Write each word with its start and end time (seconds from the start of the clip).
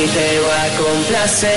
ti 0.00 0.06
te 0.06 0.40
va 0.40 0.62
a 0.64 0.68
complacer 0.78 1.50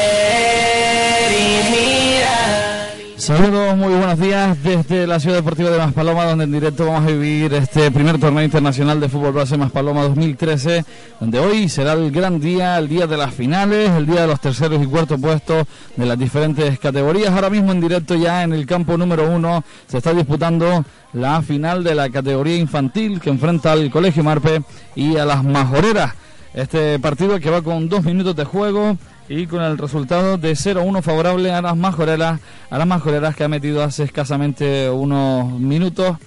y 1.32 1.44
mira. 1.72 2.90
Saludos, 3.16 3.78
muy 3.78 3.94
buenos 3.94 4.20
días 4.20 4.62
desde 4.62 5.08
la 5.08 5.20
Ciudad 5.22 5.38
Deportiva 5.38 5.70
de 5.70 5.78
Maspaloma, 5.78 6.26
donde 6.26 6.44
en 6.44 6.52
directo 6.52 6.86
vamos 6.86 7.10
a 7.10 7.14
vivir 7.14 7.54
este 7.54 7.90
primer 7.92 8.20
torneo 8.20 8.44
internacional 8.44 9.00
de 9.00 9.08
fútbol 9.08 9.32
base 9.32 9.56
Maspaloma 9.58 10.04
2013, 10.04 10.84
donde 11.22 11.40
hoy 11.40 11.70
será 11.70 11.94
el 11.94 12.12
gran 12.12 12.42
día, 12.42 12.78
el 12.78 12.90
día 12.90 13.08
de 13.08 13.16
las 13.16 13.34
finales, 13.34 13.92
el 13.92 14.06
día 14.06 14.22
de 14.22 14.28
los 14.28 14.42
terceros 14.42 14.84
y 14.84 14.88
cuartos 14.88 15.22
puestos 15.22 15.66
de 15.96 16.06
las 16.06 16.20
diferentes 16.20 16.78
categorías. 16.80 17.32
Ahora 17.32 17.50
mismo 17.50 17.72
en 17.72 17.80
directo 17.80 18.16
ya 18.16 18.44
en 18.44 18.52
el 18.52 18.66
campo 18.66 18.98
número 18.98 19.30
uno 19.32 19.64
se 19.88 20.00
está 20.00 20.14
disputando 20.14 20.84
la 21.14 21.42
final 21.44 21.82
de 21.82 21.96
la 21.96 22.10
categoría 22.10 22.58
infantil 22.58 23.22
que 23.22 23.30
enfrenta 23.30 23.72
al 23.72 23.90
Colegio 23.90 24.22
Marpe 24.22 24.64
y 24.96 25.16
a 25.16 25.24
las 25.24 25.46
Majoreras. 25.46 26.23
Este 26.54 27.00
partido 27.00 27.40
que 27.40 27.50
va 27.50 27.62
con 27.64 27.90
dos 27.90 28.04
minutos 28.04 28.36
de 28.36 28.46
juego 28.46 28.98
y 29.28 29.48
con 29.48 29.64
el 29.64 29.78
resultado 29.78 30.38
de 30.38 30.52
0-1 30.52 31.02
favorable 31.02 31.52
a 31.52 31.62
las 31.62 31.76
majoreras, 31.76 32.40
a 32.70 32.78
las 32.78 32.88
majoreras 32.88 33.36
que 33.36 33.44
ha 33.44 33.48
metido 33.48 33.84
hace 33.84 34.04
escasamente 34.04 34.90
unos 34.90 35.52
minutos 35.60 36.18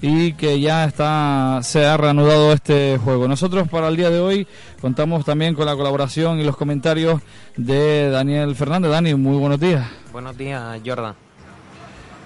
y 0.00 0.34
que 0.34 0.60
ya 0.60 0.84
está 0.84 1.60
se 1.62 1.84
ha 1.86 1.96
reanudado 1.96 2.52
este 2.52 2.98
juego. 3.02 3.26
Nosotros 3.26 3.68
para 3.68 3.88
el 3.88 3.96
día 3.96 4.10
de 4.10 4.20
hoy 4.20 4.46
contamos 4.80 5.24
también 5.24 5.54
con 5.54 5.66
la 5.66 5.74
colaboración 5.74 6.38
y 6.38 6.44
los 6.44 6.56
comentarios 6.56 7.20
de 7.56 8.10
Daniel 8.10 8.54
Fernández. 8.54 8.90
Dani, 8.90 9.14
muy 9.14 9.36
buenos 9.36 9.58
días. 9.58 9.88
Buenos 10.12 10.36
días, 10.36 10.80
Jordan. 10.84 11.14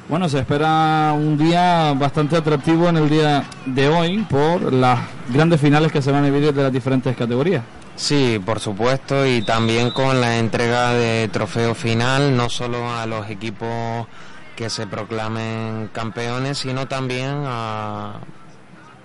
Bueno, 0.08 0.28
se 0.28 0.38
espera 0.38 1.12
un 1.16 1.36
día 1.36 1.92
bastante 1.94 2.36
atractivo 2.36 2.88
en 2.88 2.96
el 2.96 3.10
día 3.10 3.44
de 3.66 3.88
hoy 3.88 4.18
por 4.30 4.72
las 4.72 5.00
grandes 5.30 5.60
finales 5.60 5.90
que 5.90 6.00
se 6.00 6.12
van 6.12 6.24
a 6.24 6.30
vivir 6.30 6.54
de 6.54 6.62
las 6.62 6.72
diferentes 6.72 7.16
categorías. 7.16 7.64
Sí, 7.96 8.40
por 8.44 8.60
supuesto, 8.60 9.26
y 9.26 9.42
también 9.42 9.90
con 9.90 10.20
la 10.20 10.38
entrega 10.38 10.92
de 10.92 11.28
trofeo 11.32 11.74
final, 11.74 12.36
no 12.36 12.48
solo 12.48 12.88
a 12.88 13.04
los 13.06 13.28
equipos 13.30 14.06
que 14.54 14.70
se 14.70 14.86
proclamen 14.86 15.90
campeones, 15.92 16.58
sino 16.58 16.86
también 16.86 17.42
a 17.44 18.20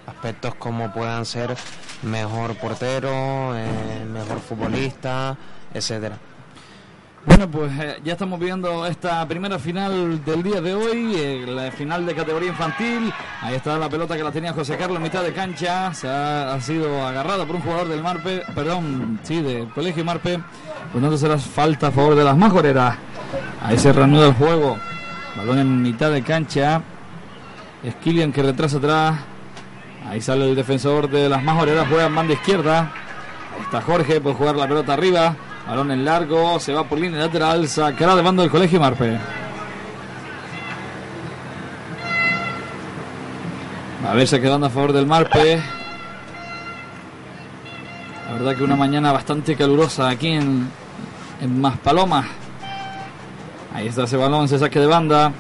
aspectos 0.06 0.54
como 0.54 0.94
puedan 0.94 1.26
ser 1.26 1.56
mejor 2.04 2.56
portero, 2.58 3.58
eh, 3.58 4.06
mejor 4.06 4.40
futbolista, 4.40 5.36
etcétera. 5.74 6.18
Bueno, 7.24 7.48
pues 7.52 7.72
eh, 7.80 8.00
ya 8.04 8.14
estamos 8.14 8.40
viendo 8.40 8.84
esta 8.88 9.28
primera 9.28 9.60
final 9.60 10.26
del 10.26 10.42
día 10.42 10.60
de 10.60 10.74
hoy, 10.74 11.14
eh, 11.16 11.46
la 11.48 11.72
final 11.72 12.04
de 12.04 12.16
categoría 12.16 12.50
infantil. 12.50 13.14
Ahí 13.42 13.54
está 13.54 13.78
la 13.78 13.88
pelota 13.90 14.18
que 14.18 14.24
la 14.24 14.32
tenía 14.32 14.54
José 14.54 14.76
Carlos 14.76 14.98
en 14.98 15.04
mitad 15.04 15.22
de 15.22 15.32
cancha. 15.32 15.94
Se 15.94 16.10
ha, 16.10 16.60
sido 16.62 17.06
agarrada 17.06 17.46
por 17.46 17.58
un 17.58 17.62
jugador 17.62 17.90
del 17.90 18.02
Marpe, 18.02 18.42
perdón, 18.56 19.20
sí, 19.22 19.40
del 19.40 19.70
Colegio 19.70 20.04
Marpe. 20.04 20.40
Pues 20.92 21.04
no 21.04 21.16
será 21.16 21.38
falta 21.38 21.88
a 21.88 21.92
favor 21.92 22.16
de 22.16 22.24
las 22.24 22.36
majoreras. 22.36 22.98
Ahí 23.62 23.78
se 23.78 23.94
reanuda 23.94 24.30
el 24.30 24.34
juego. 24.34 24.78
Balón 25.38 25.60
en 25.60 25.82
mitad 25.82 26.10
de 26.10 26.24
cancha. 26.24 26.82
Es 27.84 27.94
que 27.96 28.42
retrasa 28.42 28.78
atrás. 28.78 29.20
Ahí 30.10 30.22
sale 30.22 30.50
el 30.50 30.56
defensor 30.56 31.08
de 31.08 31.30
las 31.30 31.44
majoreras, 31.44 31.88
juega 31.88 32.08
en 32.08 32.16
banda 32.16 32.34
izquierda. 32.34 32.92
Está 33.62 33.80
Jorge, 33.82 34.20
puede 34.20 34.36
jugar 34.36 34.56
la 34.56 34.68
pelota 34.68 34.94
arriba. 34.94 35.36
Balón 35.68 35.92
en 35.92 36.04
largo, 36.04 36.60
se 36.60 36.74
va 36.74 36.84
por 36.84 37.00
línea 37.00 37.20
lateral, 37.20 37.68
sacará 37.68 38.16
de 38.16 38.22
bando 38.22 38.42
del 38.42 38.52
colegio 38.52 38.80
Marpe. 38.80 39.18
A 44.08 44.14
ver, 44.14 44.28
se 44.28 44.42
quedando 44.42 44.68
a 44.68 44.70
favor 44.70 44.92
del 44.92 45.06
Marpe. 45.06 45.62
La 48.28 48.34
verdad 48.34 48.56
que 48.56 48.64
una 48.64 48.76
mañana 48.76 49.12
bastante 49.12 49.56
calurosa 49.56 50.10
aquí 50.10 50.30
en, 50.30 50.70
en 51.42 51.62
Maspalomas. 51.62 52.26
Ahí 53.74 53.88
está 53.88 54.04
ese 54.04 54.18
balón, 54.18 54.48
se 54.50 54.60
saque 54.60 54.80
de 54.80 54.88
banda. 54.88 55.32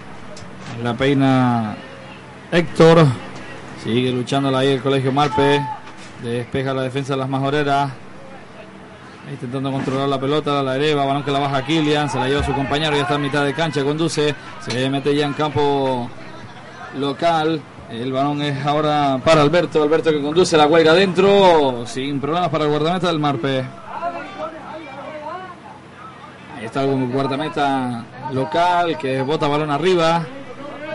La 0.83 0.93
peina 0.93 1.75
Héctor. 2.51 3.05
Sigue 3.83 4.11
luchándola 4.11 4.59
ahí 4.59 4.69
el 4.69 4.81
colegio 4.81 5.11
Marpe. 5.11 5.61
Despeja 6.23 6.73
la 6.73 6.83
defensa 6.83 7.13
de 7.13 7.19
las 7.19 7.29
majoreras. 7.29 7.91
Intentando 9.29 9.71
controlar 9.71 10.09
la 10.09 10.19
pelota, 10.19 10.63
la 10.63 10.75
eleva, 10.75 11.05
balón 11.05 11.23
que 11.23 11.31
la 11.31 11.39
baja 11.39 11.65
Kilian, 11.65 12.09
se 12.09 12.17
la 12.17 12.27
lleva 12.27 12.43
su 12.43 12.53
compañero, 12.53 12.95
ya 12.95 13.03
está 13.03 13.15
en 13.15 13.21
mitad 13.21 13.45
de 13.45 13.53
cancha, 13.53 13.83
conduce, 13.83 14.35
se 14.59 14.89
mete 14.89 15.15
ya 15.15 15.25
en 15.25 15.33
campo 15.33 16.09
local. 16.97 17.61
El 17.89 18.11
balón 18.11 18.41
es 18.41 18.65
ahora 18.65 19.19
para 19.23 19.41
Alberto, 19.41 19.83
Alberto 19.83 20.11
que 20.11 20.21
conduce 20.21 20.57
la 20.57 20.65
huelga 20.65 20.91
adentro, 20.91 21.85
sin 21.85 22.19
problemas 22.19 22.49
para 22.49 22.65
el 22.65 22.71
guardameta 22.71 23.07
del 23.07 23.19
Marpe. 23.19 23.65
Ahí 26.57 26.65
está 26.65 26.83
el 26.83 27.07
guardameta 27.07 28.05
local 28.33 28.97
que 28.97 29.21
bota 29.21 29.47
balón 29.47 29.71
arriba. 29.71 30.25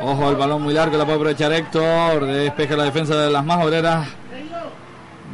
Ojo, 0.02 0.30
el 0.30 0.36
balón 0.36 0.62
muy 0.62 0.74
largo, 0.74 0.96
la 0.96 1.04
puede 1.04 1.16
aprovechar 1.16 1.52
Héctor, 1.52 2.26
despeja 2.26 2.76
la 2.76 2.84
defensa 2.84 3.16
de 3.16 3.30
las 3.30 3.44
más 3.44 3.64
obreras. 3.64 4.08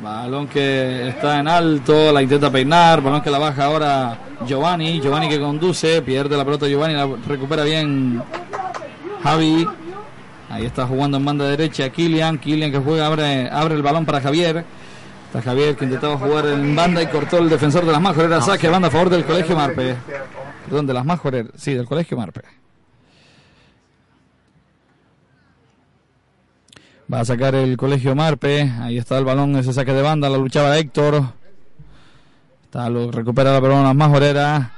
Balón 0.02 0.48
que 0.48 1.08
está 1.10 1.38
en 1.38 1.46
alto, 1.46 2.10
la 2.10 2.20
intenta 2.20 2.50
peinar, 2.50 3.00
balón 3.00 3.20
que 3.20 3.30
la 3.30 3.38
baja 3.38 3.66
ahora 3.66 4.18
Giovanni, 4.44 5.00
Giovanni 5.00 5.28
que 5.28 5.38
conduce, 5.38 6.02
pierde 6.02 6.36
la 6.36 6.44
pelota 6.44 6.66
Giovanni, 6.66 6.94
la 6.94 7.08
recupera 7.28 7.62
bien 7.62 8.20
Javi. 9.22 9.64
Ahí 10.50 10.66
está 10.66 10.88
jugando 10.88 11.18
en 11.18 11.24
banda 11.24 11.44
derecha 11.44 11.88
Kilian, 11.90 12.38
Kilian 12.38 12.72
que 12.72 12.78
juega, 12.78 13.06
abre, 13.06 13.48
abre 13.48 13.76
el 13.76 13.82
balón 13.82 14.04
para 14.04 14.20
Javier. 14.20 14.64
Está 15.26 15.40
Javier 15.40 15.76
que 15.76 15.84
intentaba 15.84 16.18
jugar 16.18 16.46
en 16.46 16.74
banda 16.74 17.00
y 17.00 17.06
cortó 17.06 17.38
el 17.38 17.48
defensor 17.48 17.86
de 17.86 17.92
las 17.92 18.00
majoreras, 18.00 18.44
saque 18.44 18.68
banda 18.68 18.88
a 18.88 18.90
favor 18.90 19.08
del 19.08 19.24
Colegio 19.24 19.54
Marpe. 19.54 19.94
Perdón, 20.64 20.84
de 20.88 20.94
las 20.94 21.04
majoreras, 21.04 21.52
sí, 21.54 21.74
del 21.74 21.86
Colegio 21.86 22.16
Marpe. 22.16 22.40
Va 27.12 27.20
a 27.20 27.24
sacar 27.26 27.54
el 27.54 27.76
colegio 27.76 28.14
Marpe. 28.14 28.72
Ahí 28.80 28.96
está 28.96 29.18
el 29.18 29.26
balón, 29.26 29.54
ese 29.56 29.74
saque 29.74 29.92
de 29.92 30.00
banda. 30.00 30.30
La 30.30 30.38
luchaba 30.38 30.78
Héctor. 30.78 31.22
Está, 32.64 32.88
lo, 32.88 33.10
recupera 33.10 33.52
la 33.52 33.60
pelota 33.60 33.82
las 33.82 33.94
majoreras. 33.94 34.70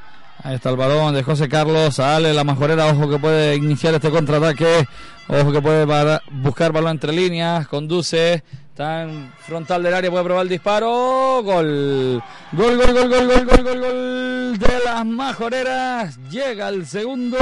Ahí 0.43 0.57
está 0.57 0.71
el 0.71 0.77
balón 0.77 1.15
de 1.15 1.23
José 1.23 1.49
Carlos. 1.49 1.95
Sale 1.95 2.35
la 2.35 2.43
majorera. 2.43 2.87
Ojo 2.87 3.09
que 3.09 3.19
puede 3.21 3.55
iniciar 3.55 3.95
este 3.95 4.11
contraataque. 4.11 4.85
Ojo 5.29 5.53
que 5.53 5.63
puede 5.63 5.87
buscar 6.33 6.73
balón 6.73 6.91
entre 6.93 7.13
líneas. 7.13 7.69
Conduce. 7.69 8.43
Está 8.69 9.05
en 9.05 9.33
frontal 9.39 9.85
del 9.85 9.95
área. 9.95 10.11
Puede 10.11 10.25
probar 10.25 10.43
el 10.43 10.49
disparo. 10.49 11.41
Gol. 11.45 12.21
Gol, 12.51 12.77
gol, 12.77 12.93
gol, 12.95 13.09
gol, 13.11 13.27
gol, 13.29 13.47
gol, 13.47 13.63
gol, 13.63 13.81
gol 13.81 14.59
de 14.59 14.81
las 14.85 15.07
majoreras. 15.07 16.19
Llega 16.29 16.69
el 16.69 16.85
segundo. 16.85 17.39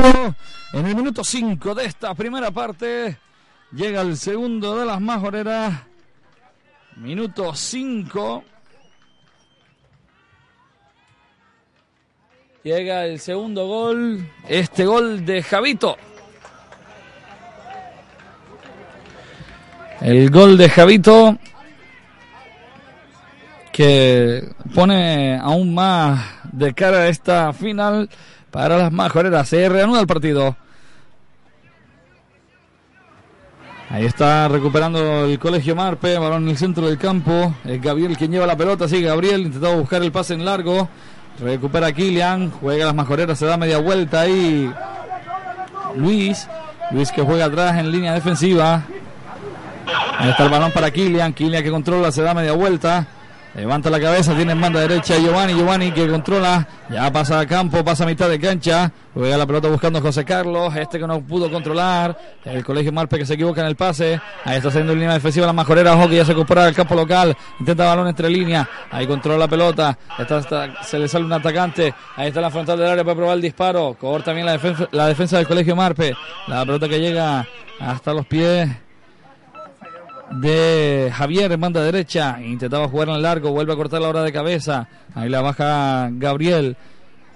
En 0.74 0.86
el 0.86 0.94
minuto 0.94 1.24
5 1.24 1.74
de 1.76 1.86
esta 1.86 2.14
primera 2.14 2.50
parte. 2.50 3.16
Llega 3.74 4.02
el 4.02 4.18
segundo 4.18 4.76
de 4.76 4.84
las 4.84 5.00
majoreras. 5.00 5.80
Minuto 6.96 7.54
5. 7.54 8.44
Llega 12.64 13.06
el 13.06 13.18
segundo 13.18 13.66
gol. 13.66 14.28
Este 14.46 14.84
gol 14.84 15.24
de 15.24 15.42
Javito. 15.42 15.96
El 20.02 20.30
gol 20.30 20.58
de 20.58 20.68
Javito. 20.68 21.38
Que 23.72 24.52
pone 24.74 25.38
aún 25.38 25.74
más 25.74 26.20
de 26.52 26.74
cara 26.74 26.98
a 26.98 27.08
esta 27.08 27.54
final 27.54 28.10
para 28.50 28.76
las 28.76 28.92
majoreras. 28.92 29.48
Se 29.48 29.66
reanuda 29.66 30.02
el 30.02 30.06
partido. 30.06 30.58
Ahí 33.92 34.06
está 34.06 34.48
recuperando 34.48 35.26
el 35.26 35.38
colegio 35.38 35.76
Marpe, 35.76 36.16
balón 36.16 36.44
en 36.44 36.48
el 36.48 36.56
centro 36.56 36.86
del 36.86 36.96
campo. 36.96 37.54
Es 37.62 37.78
Gabriel 37.82 38.16
quien 38.16 38.32
lleva 38.32 38.46
la 38.46 38.56
pelota, 38.56 38.88
sigue 38.88 39.06
Gabriel, 39.06 39.42
intentaba 39.42 39.74
buscar 39.74 40.02
el 40.02 40.10
pase 40.10 40.32
en 40.32 40.46
largo. 40.46 40.88
Recupera 41.38 41.92
Kilian, 41.92 42.50
juega 42.52 42.86
las 42.86 42.94
majoreras, 42.94 43.38
se 43.38 43.44
da 43.44 43.58
media 43.58 43.76
vuelta 43.76 44.22
ahí. 44.22 44.72
Luis, 45.94 46.48
Luis 46.90 47.12
que 47.12 47.20
juega 47.20 47.44
atrás 47.44 47.78
en 47.78 47.92
línea 47.92 48.14
defensiva. 48.14 48.82
Ahí 50.16 50.30
está 50.30 50.44
el 50.44 50.50
balón 50.50 50.72
para 50.72 50.90
Kilian, 50.90 51.34
Kilian 51.34 51.62
que 51.62 51.70
controla, 51.70 52.10
se 52.10 52.22
da 52.22 52.32
media 52.32 52.52
vuelta. 52.52 53.06
Levanta 53.54 53.90
la 53.90 54.00
cabeza, 54.00 54.34
tiene 54.34 54.52
en 54.52 54.60
banda 54.62 54.80
derecha 54.80 55.18
Giovanni, 55.18 55.52
Giovanni 55.52 55.92
que 55.92 56.08
controla, 56.08 56.66
ya 56.90 57.12
pasa 57.12 57.38
a 57.38 57.46
campo, 57.46 57.84
pasa 57.84 58.04
a 58.04 58.06
mitad 58.06 58.26
de 58.30 58.40
cancha, 58.40 58.90
juega 59.12 59.36
la 59.36 59.44
pelota 59.46 59.68
buscando 59.68 59.98
a 59.98 60.02
José 60.02 60.24
Carlos, 60.24 60.74
este 60.74 60.98
que 60.98 61.06
no 61.06 61.20
pudo 61.20 61.50
controlar, 61.50 62.18
el 62.46 62.64
colegio 62.64 62.92
Marpe 62.92 63.18
que 63.18 63.26
se 63.26 63.34
equivoca 63.34 63.60
en 63.60 63.66
el 63.66 63.76
pase, 63.76 64.18
ahí 64.46 64.56
está 64.56 64.68
haciendo 64.70 64.94
línea 64.94 65.12
defensiva 65.12 65.44
la 65.44 65.52
majorera, 65.52 65.94
ojo 65.94 66.08
que 66.08 66.16
ya 66.16 66.24
se 66.24 66.32
incorpora 66.32 66.64
al 66.64 66.74
campo 66.74 66.94
local, 66.94 67.36
intenta 67.60 67.84
balón 67.84 68.08
entre 68.08 68.30
líneas, 68.30 68.66
ahí 68.90 69.06
controla 69.06 69.40
la 69.40 69.48
pelota, 69.48 69.98
está, 70.18 70.38
está- 70.38 70.82
se 70.82 70.98
le 70.98 71.06
sale 71.06 71.26
un 71.26 71.32
atacante, 71.34 71.92
ahí 72.16 72.28
está 72.28 72.40
la 72.40 72.50
frontal 72.50 72.78
del 72.78 72.88
área 72.88 73.04
para 73.04 73.16
probar 73.16 73.36
el 73.36 73.42
disparo, 73.42 73.94
corta 74.00 74.26
también 74.26 74.46
la 74.46 74.52
defensa, 74.52 74.88
la 74.92 75.08
defensa 75.08 75.36
del 75.36 75.46
colegio 75.46 75.76
Marpe, 75.76 76.14
la 76.46 76.64
pelota 76.64 76.88
que 76.88 76.98
llega 76.98 77.46
hasta 77.78 78.14
los 78.14 78.24
pies 78.24 78.70
de 80.34 81.12
Javier 81.14 81.52
en 81.52 81.60
banda 81.60 81.82
derecha. 81.82 82.40
Intentaba 82.42 82.88
jugar 82.88 83.08
en 83.08 83.22
largo, 83.22 83.50
vuelve 83.50 83.72
a 83.72 83.76
cortar 83.76 84.00
la 84.00 84.08
hora 84.08 84.22
de 84.22 84.32
cabeza. 84.32 84.88
Ahí 85.14 85.28
la 85.28 85.40
baja 85.40 86.08
Gabriel. 86.12 86.76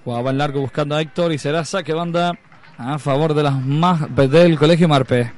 Jugaba 0.04 0.30
en 0.30 0.38
largo 0.38 0.60
buscando 0.60 0.94
a 0.94 1.00
Héctor 1.00 1.32
y 1.32 1.38
será 1.38 1.64
saque 1.64 1.92
banda 1.92 2.38
a 2.78 2.98
favor 2.98 3.34
de 3.34 3.42
las 3.42 3.60
más 3.64 4.14
del 4.14 4.58
Colegio 4.58 4.88
Marpe. 4.88 5.32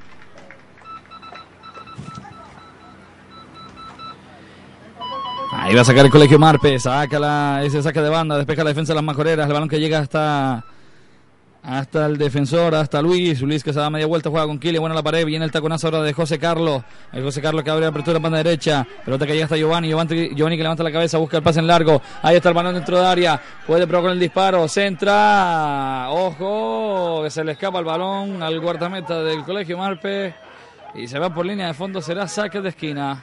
Ahí 5.52 5.74
va 5.74 5.80
a 5.80 5.84
sacar 5.84 6.04
el 6.04 6.10
Colegio 6.10 6.38
Marpe, 6.38 6.78
saca 6.78 7.18
la, 7.18 7.62
ese 7.64 7.82
saque 7.82 8.00
de 8.00 8.08
banda, 8.08 8.36
despeja 8.36 8.62
la 8.62 8.70
defensa 8.70 8.92
de 8.92 8.96
las 8.96 9.04
majoreras, 9.04 9.46
el 9.46 9.52
balón 9.52 9.68
que 9.68 9.80
llega 9.80 9.98
hasta 9.98 10.64
hasta 11.62 12.06
el 12.06 12.16
defensor, 12.16 12.74
hasta 12.74 13.02
Luis. 13.02 13.40
Luis 13.42 13.62
que 13.62 13.72
se 13.72 13.80
da 13.80 13.90
media 13.90 14.06
vuelta, 14.06 14.30
juega 14.30 14.46
con 14.46 14.58
Kili, 14.58 14.78
buena 14.78 14.94
la 14.94 15.02
pared. 15.02 15.26
Viene 15.26 15.44
el 15.44 15.50
taconazo 15.50 15.88
ahora 15.88 16.02
de 16.02 16.12
José 16.12 16.38
Carlos. 16.38 16.82
El 17.12 17.22
José 17.22 17.42
Carlos 17.42 17.62
que 17.62 17.70
abre 17.70 17.82
la 17.82 17.88
apertura 17.88 18.16
en 18.16 18.22
banda 18.22 18.38
derecha. 18.38 18.86
Pelota 19.04 19.26
que 19.26 19.32
llega 19.32 19.44
hasta 19.44 19.56
Giovanni. 19.56 19.88
Giovanni. 19.88 20.34
Que 20.34 20.62
levanta 20.62 20.82
la 20.82 20.92
cabeza, 20.92 21.18
busca 21.18 21.36
el 21.36 21.42
pase 21.42 21.60
en 21.60 21.66
largo. 21.66 22.00
Ahí 22.22 22.36
está 22.36 22.48
el 22.48 22.54
balón 22.54 22.74
dentro 22.74 22.98
de 22.98 23.06
área. 23.06 23.40
Puede 23.66 23.86
probar 23.86 24.04
con 24.04 24.12
el 24.12 24.20
disparo. 24.20 24.66
Centra. 24.68 26.06
Ojo, 26.10 27.22
que 27.24 27.30
se 27.30 27.44
le 27.44 27.52
escapa 27.52 27.78
el 27.78 27.84
balón 27.84 28.42
al 28.42 28.58
guardameta 28.60 29.22
del 29.22 29.44
colegio 29.44 29.76
Marpe. 29.78 30.34
Y 30.94 31.06
se 31.06 31.18
va 31.18 31.32
por 31.34 31.44
línea 31.44 31.66
de 31.66 31.74
fondo. 31.74 32.00
Será 32.00 32.26
saque 32.28 32.60
de 32.60 32.70
esquina. 32.70 33.22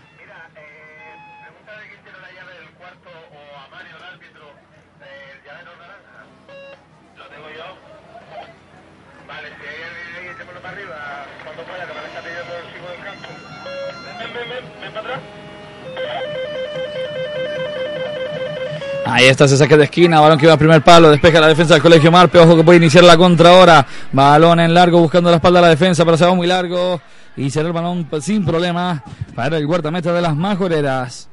Ahí 19.07 19.25
está 19.25 19.46
ese 19.46 19.56
saque 19.56 19.78
de 19.78 19.84
esquina, 19.84 20.19
balón 20.19 20.40
que 20.40 20.48
va 20.48 20.54
al 20.54 20.60
primer 20.60 20.81
palo, 20.81 21.12
despeja 21.12 21.40
la 21.40 21.48
defensa 21.48 21.75
del 21.75 21.84
Colegio 21.84 22.12
Marpe, 22.12 22.40
ojo 22.40 22.56
que 22.56 22.63
puede 22.63 22.80
iniciar 22.80 23.04
la 23.04 23.16
contra 23.16 23.52
ahora, 23.52 23.86
balón 24.12 24.60
en 24.60 24.74
largo 24.74 25.00
buscando 25.00 25.30
la 25.30 25.36
espalda 25.36 25.60
de 25.60 25.66
la 25.66 25.69
defensa, 25.69 26.04
pero 26.04 26.18
se 26.18 26.25
va 26.25 26.34
muy 26.34 26.48
largo 26.48 27.00
y 27.38 27.52
será 27.52 27.68
el 27.68 27.74
balón 27.74 28.07
sin 28.19 28.44
problema 28.44 29.04
para 29.36 29.57
el 29.57 29.68
guardameta 29.68 30.12
de 30.12 30.22
las 30.24 30.36
majoreras. 30.36 31.30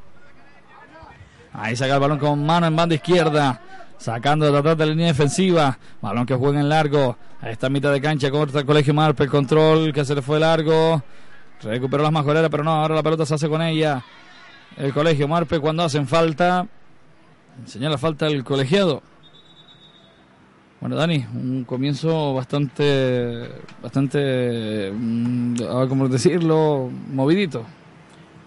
Ahí 1.54 1.74
saca 1.74 1.94
el 1.94 2.00
balón 2.00 2.18
con 2.18 2.44
mano 2.44 2.66
en 2.66 2.76
banda 2.76 2.94
izquierda, 2.94 3.58
sacando 3.96 4.52
de 4.52 4.58
atrás 4.58 4.76
de 4.76 4.84
la 4.84 4.90
línea 4.90 5.06
defensiva, 5.06 5.78
balón 6.02 6.26
que 6.26 6.34
juega 6.34 6.60
en 6.60 6.68
largo, 6.68 7.16
ahí 7.40 7.52
está 7.52 7.70
mitad 7.70 7.90
de 7.90 8.02
cancha, 8.02 8.30
corta 8.30 8.58
el 8.58 8.66
Colegio 8.66 8.92
Marpe, 8.92 9.24
el 9.24 9.30
control 9.30 9.94
que 9.94 10.04
se 10.04 10.14
le 10.14 10.20
fue 10.20 10.38
largo, 10.38 11.02
recuperó 11.62 12.02
las 12.02 12.12
majoreras, 12.12 12.50
pero 12.50 12.64
no, 12.64 12.72
ahora 12.72 12.96
la 12.96 13.02
pelota 13.02 13.24
se 13.24 13.32
hace 13.34 13.48
con 13.48 13.62
ella. 13.62 14.02
El 14.76 14.92
Colegio 14.92 15.26
Marpe 15.26 15.58
cuando 15.58 15.84
hacen 15.84 16.06
falta, 16.06 16.66
Señala 17.66 17.98
falta 17.98 18.26
el 18.26 18.44
colegiado. 18.44 19.02
Bueno, 20.80 20.96
Dani, 20.96 21.24
un 21.34 21.64
comienzo 21.64 22.34
bastante, 22.34 23.48
bastante, 23.80 24.90
mm, 24.92 25.54
ah, 25.70 25.86
¿cómo 25.88 26.08
decirlo? 26.08 26.90
Movidito. 27.12 27.64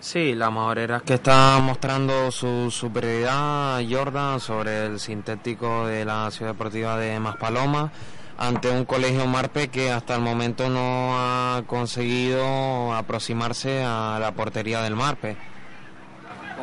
Sí, 0.01 0.35
la 0.35 0.51
majorera 0.51 0.99
que 0.99 1.13
está 1.13 1.57
mostrando 1.63 2.29
su 2.31 2.69
superioridad 2.69 3.81
Jordan 3.89 4.39
sobre 4.39 4.85
el 4.85 4.99
sintético 4.99 5.87
de 5.87 6.03
la 6.05 6.29
Ciudad 6.29 6.51
Deportiva 6.51 6.97
de 6.97 7.19
Maspaloma 7.19 7.91
ante 8.37 8.69
un 8.69 8.85
colegio 8.85 9.25
Marpe 9.25 9.69
que 9.69 9.91
hasta 9.91 10.15
el 10.15 10.21
momento 10.21 10.69
no 10.69 11.17
ha 11.17 11.63
conseguido 11.65 12.93
aproximarse 12.93 13.83
a 13.83 14.17
la 14.19 14.33
portería 14.33 14.81
del 14.81 14.95
Marpe. 14.95 15.37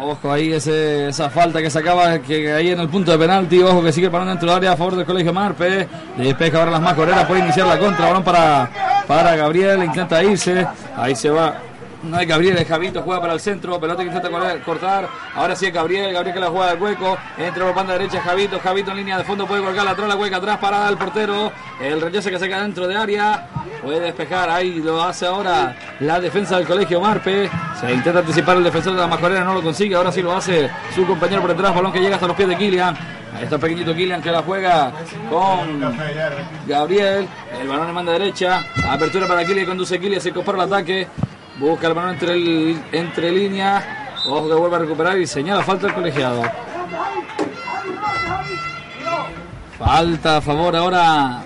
Ojo 0.00 0.32
ahí 0.32 0.52
ese, 0.52 1.08
esa 1.08 1.28
falta 1.28 1.60
que 1.60 1.68
sacaba 1.68 2.18
que 2.18 2.52
ahí 2.52 2.70
en 2.70 2.80
el 2.80 2.88
punto 2.88 3.12
de 3.12 3.18
penalti. 3.18 3.62
Ojo 3.62 3.82
que 3.82 3.92
sigue 3.92 4.06
el 4.06 4.12
balón 4.12 4.28
dentro 4.28 4.48
del 4.48 4.56
área 4.56 4.72
a 4.72 4.76
favor 4.76 4.96
del 4.96 5.06
colegio 5.06 5.32
Marpe. 5.32 5.86
Despeja 6.16 6.58
ahora 6.58 6.70
las 6.70 6.80
majoreras. 6.80 7.24
Puede 7.26 7.40
iniciar 7.40 7.66
la 7.66 7.78
contra. 7.78 8.06
Balón 8.06 8.24
para, 8.24 8.70
para 9.06 9.36
Gabriel. 9.36 9.84
Intenta 9.84 10.22
irse. 10.22 10.66
Ahí 10.96 11.14
se 11.14 11.30
va. 11.30 11.54
No 12.02 12.18
es 12.18 12.26
Gabriel, 12.26 12.58
es 12.58 12.66
Javito, 12.66 13.00
juega 13.02 13.20
para 13.20 13.32
el 13.32 13.40
centro, 13.40 13.78
pelota 13.78 14.02
que 14.02 14.08
intenta 14.08 14.28
cortar, 14.64 15.08
ahora 15.36 15.54
sí 15.54 15.66
es 15.66 15.72
Gabriel, 15.72 16.12
Gabriel 16.12 16.34
que 16.34 16.40
la 16.40 16.48
juega 16.48 16.70
al 16.70 16.82
hueco, 16.82 17.16
entra 17.38 17.64
por 17.64 17.74
banda 17.74 17.92
derecha 17.92 18.20
Javito, 18.20 18.58
Javito 18.58 18.90
en 18.90 18.96
línea 18.96 19.18
de 19.18 19.24
fondo 19.24 19.46
puede 19.46 19.62
colgar 19.62 19.96
la 19.96 20.16
hueca 20.16 20.38
atrás, 20.38 20.58
parada 20.58 20.88
el 20.88 20.96
portero, 20.96 21.52
el 21.80 22.00
rechazo 22.00 22.30
que 22.30 22.40
saca 22.40 22.60
dentro 22.60 22.88
de 22.88 22.96
área, 22.96 23.46
puede 23.80 24.00
despejar, 24.00 24.50
ahí 24.50 24.80
lo 24.80 25.00
hace 25.00 25.26
ahora 25.26 25.76
la 26.00 26.18
defensa 26.18 26.56
del 26.56 26.66
colegio 26.66 27.00
Marpe, 27.00 27.48
se 27.78 27.92
intenta 27.92 28.18
anticipar 28.18 28.56
el 28.56 28.64
defensor 28.64 28.94
de 28.94 29.00
la 29.00 29.06
Majorera, 29.06 29.44
no 29.44 29.54
lo 29.54 29.62
consigue, 29.62 29.94
ahora 29.94 30.10
sí 30.10 30.22
lo 30.22 30.34
hace 30.34 30.68
su 30.92 31.06
compañero 31.06 31.40
por 31.40 31.50
detrás, 31.50 31.72
balón 31.72 31.92
que 31.92 32.00
llega 32.00 32.16
hasta 32.16 32.26
los 32.26 32.34
pies 32.34 32.48
de 32.48 32.56
Kilian, 32.56 32.96
ahí 33.32 33.44
está 33.44 33.58
pequeñito 33.58 33.94
Kilian 33.94 34.20
que 34.20 34.32
la 34.32 34.42
juega 34.42 34.92
con 35.30 35.80
Gabriel, 36.66 37.28
el 37.60 37.68
balón 37.68 37.88
en 37.90 37.94
banda 37.94 38.12
derecha, 38.12 38.64
apertura 38.90 39.28
para 39.28 39.44
Kilian, 39.44 39.66
conduce 39.66 40.00
Kilian, 40.00 40.20
se 40.20 40.30
incorpora 40.30 40.64
el 40.64 40.72
ataque, 40.72 41.06
busca 41.58 41.88
el 41.88 41.94
balón 41.94 42.10
entre, 42.12 42.32
el, 42.32 42.82
entre 42.92 43.30
líneas, 43.30 43.84
ojo 44.26 44.48
que 44.48 44.54
vuelve 44.54 44.76
a 44.76 44.78
recuperar 44.80 45.18
y 45.18 45.26
señala 45.26 45.62
falta 45.62 45.86
el 45.86 45.94
colegiado. 45.94 46.42
Falta 49.78 50.36
a 50.36 50.40
favor 50.40 50.76
ahora 50.76 51.42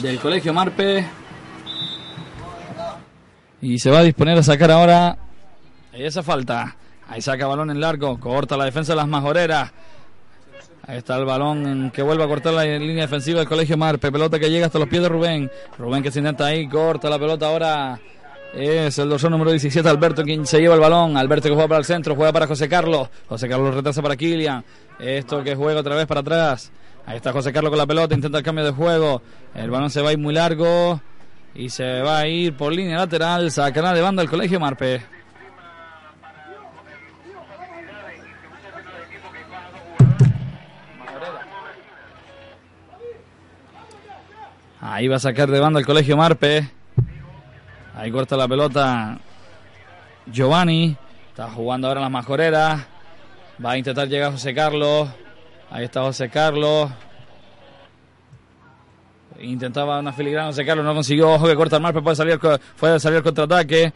del 0.00 0.18
colegio 0.18 0.52
Marpe. 0.54 1.06
Y 3.60 3.78
se 3.78 3.90
va 3.90 3.98
a 3.98 4.02
disponer 4.02 4.38
a 4.38 4.42
sacar 4.42 4.70
ahora 4.70 5.16
esa 5.92 6.22
falta. 6.22 6.76
Ahí 7.08 7.20
saca 7.20 7.46
balón 7.46 7.70
en 7.70 7.80
largo, 7.80 8.18
corta 8.18 8.56
la 8.56 8.64
defensa 8.64 8.92
de 8.92 8.96
las 8.96 9.08
majoreras. 9.08 9.70
Ahí 10.84 10.98
está 10.98 11.16
el 11.16 11.24
balón 11.24 11.92
que 11.92 12.02
vuelve 12.02 12.24
a 12.24 12.26
cortar 12.26 12.52
la 12.54 12.64
línea 12.64 13.02
defensiva 13.02 13.38
del 13.38 13.48
colegio 13.48 13.76
Marpe. 13.76 14.10
Pelota 14.10 14.38
que 14.40 14.50
llega 14.50 14.66
hasta 14.66 14.80
los 14.80 14.88
pies 14.88 15.02
de 15.02 15.08
Rubén. 15.08 15.50
Rubén 15.78 16.02
que 16.02 16.10
se 16.10 16.18
intenta 16.18 16.46
ahí, 16.46 16.68
corta 16.68 17.08
la 17.08 17.20
pelota 17.20 17.46
ahora 17.46 18.00
Es 18.52 18.98
el 18.98 19.08
dorsal 19.08 19.30
número 19.30 19.52
17, 19.52 19.88
Alberto, 19.88 20.24
quien 20.24 20.44
se 20.44 20.60
lleva 20.60 20.74
el 20.74 20.80
balón. 20.80 21.16
Alberto 21.16 21.48
que 21.48 21.54
juega 21.54 21.68
para 21.68 21.78
el 21.78 21.84
centro, 21.84 22.16
juega 22.16 22.32
para 22.32 22.48
José 22.48 22.68
Carlos. 22.68 23.08
José 23.28 23.48
Carlos 23.48 23.74
retrasa 23.74 24.02
para 24.02 24.16
Kilian. 24.16 24.64
Esto 24.98 25.44
que 25.44 25.54
juega 25.54 25.80
otra 25.80 25.94
vez 25.94 26.06
para 26.06 26.20
atrás. 26.20 26.72
Ahí 27.06 27.16
está 27.16 27.32
José 27.32 27.52
Carlos 27.52 27.70
con 27.70 27.78
la 27.78 27.86
pelota, 27.86 28.14
intenta 28.14 28.38
el 28.38 28.44
cambio 28.44 28.64
de 28.64 28.72
juego. 28.72 29.22
El 29.54 29.70
balón 29.70 29.90
se 29.90 30.02
va 30.02 30.10
a 30.10 30.12
ir 30.12 30.18
muy 30.18 30.34
largo 30.34 31.00
y 31.54 31.68
se 31.68 32.00
va 32.00 32.18
a 32.18 32.26
ir 32.26 32.56
por 32.56 32.72
línea 32.72 32.96
lateral. 32.96 33.52
Sacará 33.52 33.92
de 33.92 34.00
banda 34.00 34.20
el 34.20 34.28
colegio 34.28 34.58
Marpe. 34.58 35.02
Ahí 44.84 45.06
va 45.06 45.14
a 45.14 45.20
sacar 45.20 45.48
de 45.48 45.60
banda 45.60 45.78
el 45.78 45.86
colegio 45.86 46.16
Marpe. 46.16 46.68
Ahí 47.94 48.10
corta 48.10 48.36
la 48.36 48.48
pelota 48.48 49.16
Giovanni. 50.26 50.96
Está 51.28 51.48
jugando 51.48 51.86
ahora 51.86 52.00
las 52.00 52.10
majoreras. 52.10 52.84
Va 53.64 53.70
a 53.70 53.78
intentar 53.78 54.08
llegar 54.08 54.32
José 54.32 54.52
Carlos. 54.52 55.08
Ahí 55.70 55.84
está 55.84 56.02
José 56.02 56.28
Carlos. 56.28 56.90
Intentaba 59.38 60.00
una 60.00 60.12
filigrana 60.12 60.48
José 60.48 60.66
Carlos, 60.66 60.84
no 60.84 60.94
consiguió. 60.94 61.30
Ojo 61.30 61.46
que 61.46 61.54
corta 61.54 61.76
el 61.76 61.82
Marpe, 61.82 62.02
puede 62.02 62.16
salir, 62.16 62.40
puede 62.76 62.98
salir 62.98 63.18
el 63.18 63.22
contraataque. 63.22 63.92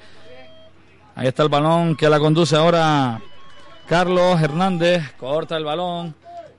Ahí 1.17 1.27
está 1.27 1.43
el 1.43 1.49
balón 1.49 1.97
que 1.97 2.09
la 2.09 2.21
conduce 2.21 2.55
ahora 2.55 3.21
Carlos 3.89 4.41
Hernández. 4.41 5.15
Corta 5.19 5.57
el 5.57 5.65
balón. 5.65 6.15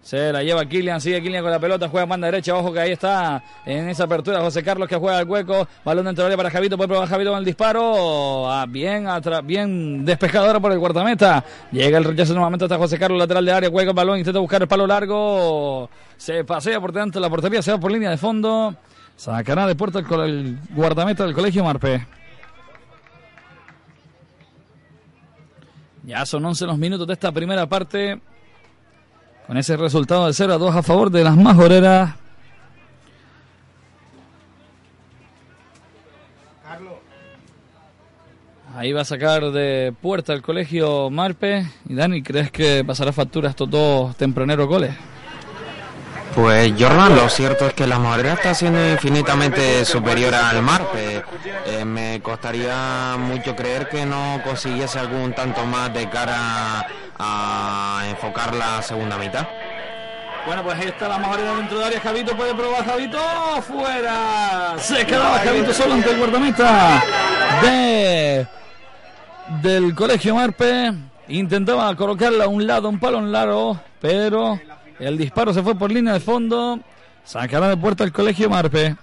Se 0.08 0.32
la 0.32 0.42
lleva 0.42 0.64
Kilian, 0.66 1.02
sigue 1.02 1.22
Kilian 1.22 1.44
con 1.44 1.52
la 1.52 1.60
pelota, 1.60 1.90
juega 1.90 2.06
banda 2.06 2.28
derecha, 2.28 2.56
ojo 2.56 2.72
que 2.72 2.80
ahí 2.80 2.94
está 2.94 3.44
en 3.66 3.90
esa 3.90 4.06
apertura 4.06 4.40
José 4.40 4.64
Carlos 4.64 4.88
que 4.88 4.96
juega 4.96 5.18
al 5.18 5.28
hueco, 5.28 5.68
balón 5.84 6.06
dentro 6.06 6.24
del 6.24 6.32
área 6.32 6.38
para 6.38 6.50
Javito, 6.50 6.78
puede 6.78 6.88
probar 6.88 7.10
Javito 7.10 7.32
con 7.32 7.40
el 7.40 7.44
disparo, 7.44 8.50
ah, 8.50 8.66
bien, 8.70 9.06
bien 9.44 10.06
despejadora 10.06 10.62
por 10.62 10.72
el 10.72 10.80
guardameta, 10.80 11.44
llega 11.74 11.98
el 11.98 12.06
rechazo 12.06 12.34
nuevamente 12.36 12.64
hasta 12.64 12.78
José 12.78 12.98
Carlos, 12.98 13.20
lateral 13.20 13.44
de 13.44 13.52
área, 13.52 13.70
juega 13.70 13.92
el 13.92 13.96
balón, 13.98 14.18
intenta 14.18 14.40
buscar 14.40 14.62
el 14.62 14.70
palo 14.70 14.88
largo, 14.88 15.90
se 16.16 16.46
pasea 16.46 16.80
por 16.80 16.94
delante 16.94 17.16
de 17.16 17.24
la 17.24 17.30
portería, 17.30 17.62
se 17.62 17.74
va 17.74 17.78
por 17.78 17.92
línea 17.92 18.10
de 18.10 18.18
fondo, 18.18 18.78
sacará 19.18 19.68
de 19.68 19.76
puerta 19.76 20.00
el, 20.00 20.06
el 20.22 20.58
guardameta 20.74 21.26
del 21.26 21.34
Colegio 21.34 21.66
Marpe. 21.66 22.08
Ya 26.04 26.26
son 26.26 26.46
11 26.46 26.66
los 26.66 26.78
minutos 26.78 27.06
de 27.06 27.12
esta 27.12 27.34
primera 27.34 27.68
parte. 27.68 28.22
Con 29.48 29.58
ese 29.58 29.78
resultado 29.78 30.28
de 30.28 30.34
0 30.34 30.54
a 30.54 30.58
2 30.58 30.76
a 30.76 30.84
favor 30.84 31.10
de 31.10 31.24
las 31.24 31.38
majoreras. 31.38 32.16
Ahí 38.76 38.92
va 38.92 39.02
a 39.02 39.06
sacar 39.06 39.52
de 39.52 39.94
puerta 40.02 40.34
el 40.34 40.44
colegio 40.44 41.10
Marpe. 41.10 41.66
Y 41.88 41.96
Dani, 41.96 42.22
¿crees 42.22 42.52
que 42.52 42.84
pasará 42.86 43.12
factura 43.12 43.50
estos 43.50 43.70
dos 43.70 44.16
tempraneros 44.18 44.68
goles? 44.68 44.94
Pues 46.38 46.72
Jordan, 46.78 47.16
lo 47.16 47.28
cierto 47.30 47.66
es 47.66 47.74
que 47.74 47.88
la 47.88 47.98
Majorera 47.98 48.34
está 48.34 48.54
siendo 48.54 48.92
infinitamente 48.92 49.84
superior 49.84 50.36
al 50.36 50.62
Marpe. 50.62 51.24
Eh, 51.66 51.84
me 51.84 52.22
costaría 52.22 53.16
mucho 53.18 53.56
creer 53.56 53.90
que 53.90 54.06
no 54.06 54.40
consiguiese 54.44 55.00
algún 55.00 55.34
tanto 55.34 55.66
más 55.66 55.92
de 55.96 56.08
cara 56.08 56.86
a 57.18 58.04
enfocar 58.08 58.54
la 58.54 58.84
segunda 58.84 59.18
mitad. 59.18 59.48
Bueno, 60.46 60.62
pues 60.62 60.78
ahí 60.78 60.90
está 60.90 61.08
la 61.08 61.18
Majorera 61.18 61.56
dentro 61.56 61.80
de 61.80 61.86
área. 61.86 62.02
Javito 62.02 62.38
puede 62.38 62.54
probar. 62.54 62.86
Javito 62.86 63.20
fuera. 63.68 64.76
Se 64.78 65.08
quedaba 65.08 65.40
Javito 65.40 65.74
solo 65.74 65.96
ante 65.96 66.12
el 66.12 66.18
guardameta 66.20 67.04
de 67.64 68.48
del 69.64 69.96
Colegio 69.96 70.36
Marpe. 70.36 70.94
Intentaba 71.30 71.96
colocarla 71.96 72.44
a 72.44 72.48
un 72.48 72.68
lado, 72.68 72.90
un 72.90 73.00
palo 73.00 73.18
en 73.18 73.32
largo, 73.32 73.82
pero 74.00 74.60
el 75.00 75.18
disparo 75.18 75.54
se 75.54 75.62
fue 75.62 75.76
por 75.76 75.92
línea 75.92 76.14
de 76.14 76.20
fondo. 76.20 76.80
Sacará 77.24 77.70
de 77.70 77.78
puerta 77.78 78.04
el 78.04 78.12
colegio 78.12 78.50
Marpe. 78.50 78.96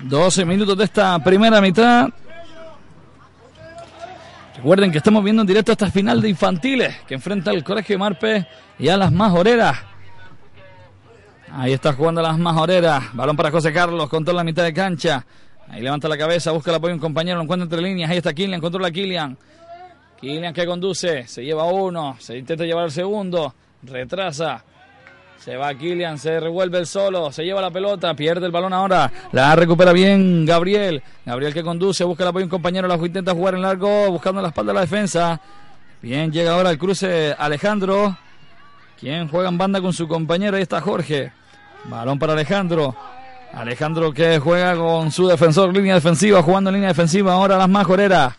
12 0.00 0.44
minutos 0.44 0.76
de 0.76 0.84
esta 0.84 1.18
primera 1.22 1.60
mitad. 1.60 2.08
Recuerden 4.56 4.90
que 4.90 4.98
estamos 4.98 5.22
viendo 5.22 5.42
en 5.42 5.46
directo 5.46 5.70
esta 5.70 5.90
final 5.90 6.20
de 6.20 6.28
infantiles 6.28 6.96
que 7.06 7.14
enfrenta 7.14 7.52
el 7.52 7.62
Colegio 7.62 7.96
Marpe 7.96 8.46
y 8.78 8.88
a 8.88 8.96
las 8.96 9.12
majoreras. 9.12 9.78
Ahí 11.52 11.72
está 11.72 11.92
jugando 11.92 12.20
las 12.22 12.36
majoreras. 12.38 13.04
Balón 13.14 13.36
para 13.36 13.52
José 13.52 13.72
Carlos 13.72 14.08
con 14.08 14.24
toda 14.24 14.36
la 14.36 14.44
mitad 14.44 14.64
de 14.64 14.72
cancha. 14.72 15.24
Ahí 15.68 15.80
levanta 15.80 16.08
la 16.08 16.18
cabeza, 16.18 16.50
busca 16.50 16.70
el 16.70 16.76
apoyo 16.76 16.90
de 16.90 16.94
un 16.94 17.00
compañero, 17.00 17.36
lo 17.36 17.44
encuentra 17.44 17.64
entre 17.64 17.80
líneas. 17.80 18.10
Ahí 18.10 18.16
está 18.16 18.34
Kilian, 18.34 18.60
controla 18.60 18.88
a 18.88 18.90
Kilian. 18.90 19.38
Kilian 20.20 20.52
que 20.52 20.66
conduce, 20.66 21.26
se 21.28 21.44
lleva 21.44 21.64
uno, 21.64 22.16
se 22.18 22.36
intenta 22.36 22.64
llevar 22.64 22.86
el 22.86 22.90
segundo, 22.90 23.54
retrasa. 23.82 24.64
Se 25.38 25.56
va 25.56 25.72
Kilian, 25.74 26.18
se 26.18 26.40
revuelve 26.40 26.78
el 26.78 26.86
solo, 26.86 27.30
se 27.30 27.44
lleva 27.44 27.60
la 27.60 27.70
pelota, 27.70 28.12
pierde 28.14 28.46
el 28.46 28.52
balón 28.52 28.72
ahora, 28.72 29.10
la 29.30 29.54
recupera 29.54 29.92
bien 29.92 30.44
Gabriel. 30.44 31.02
Gabriel 31.24 31.54
que 31.54 31.62
conduce, 31.62 32.02
busca 32.02 32.24
el 32.24 32.30
apoyo 32.30 32.42
de 32.42 32.46
un 32.46 32.50
compañero, 32.50 32.88
la 32.88 32.96
intenta 32.96 33.32
jugar 33.32 33.54
en 33.54 33.62
largo, 33.62 34.10
buscando 34.10 34.42
la 34.42 34.48
espalda 34.48 34.72
de 34.72 34.74
la 34.74 34.80
defensa. 34.80 35.40
Bien, 36.02 36.32
llega 36.32 36.52
ahora 36.52 36.70
el 36.70 36.78
cruce 36.78 37.34
Alejandro, 37.38 38.16
quien 38.98 39.28
juega 39.28 39.48
en 39.48 39.58
banda 39.58 39.80
con 39.80 39.92
su 39.92 40.08
compañero, 40.08 40.56
ahí 40.56 40.62
está 40.62 40.80
Jorge. 40.80 41.32
Balón 41.84 42.18
para 42.18 42.32
Alejandro. 42.32 42.96
Alejandro 43.52 44.12
que 44.12 44.40
juega 44.40 44.74
con 44.74 45.12
su 45.12 45.28
defensor, 45.28 45.72
línea 45.72 45.94
defensiva, 45.94 46.42
jugando 46.42 46.70
en 46.70 46.74
línea 46.74 46.88
defensiva 46.88 47.32
ahora 47.32 47.56
las 47.56 47.68
majoreras. 47.68 48.34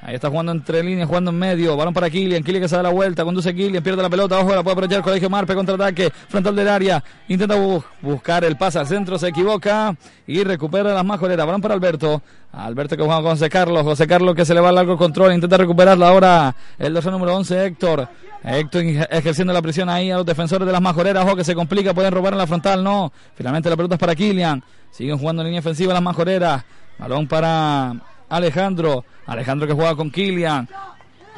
Ahí 0.00 0.14
está 0.14 0.30
jugando 0.30 0.52
entre 0.52 0.82
líneas, 0.82 1.08
jugando 1.08 1.32
en 1.32 1.38
medio. 1.38 1.76
Balón 1.76 1.92
para 1.92 2.08
Kilian. 2.08 2.42
Kilian 2.44 2.62
que 2.62 2.68
se 2.68 2.76
da 2.76 2.84
la 2.84 2.90
vuelta. 2.90 3.24
Conduce 3.24 3.52
Kilian. 3.52 3.82
Pierde 3.82 4.00
la 4.00 4.08
pelota. 4.08 4.38
Ojo, 4.38 4.54
la 4.54 4.62
puede 4.62 4.74
aprovechar 4.74 5.02
Colegio 5.02 5.28
Marpe. 5.28 5.54
Contraataque. 5.54 6.12
Frontal 6.28 6.54
del 6.54 6.68
área. 6.68 7.02
Intenta 7.26 7.56
buscar 8.00 8.44
el 8.44 8.56
pase 8.56 8.78
al 8.78 8.86
centro. 8.86 9.18
Se 9.18 9.28
equivoca. 9.28 9.96
Y 10.26 10.44
recupera 10.44 10.94
las 10.94 11.04
majoreras. 11.04 11.44
Balón 11.44 11.60
para 11.60 11.74
Alberto. 11.74 12.22
Alberto 12.52 12.96
que 12.96 13.02
juega 13.02 13.20
con 13.22 13.32
José 13.32 13.50
Carlos. 13.50 13.82
José 13.82 14.06
Carlos 14.06 14.36
que 14.36 14.44
se 14.44 14.54
le 14.54 14.60
va 14.60 14.68
al 14.68 14.76
largo 14.76 14.96
control. 14.96 15.32
Intenta 15.32 15.56
recuperarla 15.56 16.08
ahora. 16.08 16.54
El 16.78 16.94
dorsal 16.94 17.12
número 17.12 17.34
11, 17.34 17.66
Héctor. 17.66 18.08
Héctor 18.44 18.84
ejerciendo 19.10 19.52
la 19.52 19.60
presión 19.60 19.88
ahí 19.88 20.12
a 20.12 20.18
los 20.18 20.26
defensores 20.26 20.64
de 20.64 20.72
las 20.72 20.80
majoreras. 20.80 21.24
Ojo 21.26 21.34
que 21.34 21.42
se 21.42 21.56
complica. 21.56 21.92
Pueden 21.92 22.12
robar 22.12 22.34
en 22.34 22.38
la 22.38 22.46
frontal. 22.46 22.84
No. 22.84 23.12
Finalmente 23.34 23.68
la 23.68 23.76
pelota 23.76 23.96
es 23.96 24.00
para 24.00 24.14
Kilian. 24.14 24.62
Siguen 24.92 25.18
jugando 25.18 25.42
en 25.42 25.48
línea 25.48 25.60
ofensiva 25.60 25.92
las 25.92 26.02
majoreras. 26.02 26.64
Balón 26.98 27.26
para 27.26 27.94
Alejandro. 28.28 29.04
Alejandro 29.26 29.66
que 29.66 29.74
juega 29.74 29.94
con 29.94 30.10
Kilian. 30.10 30.68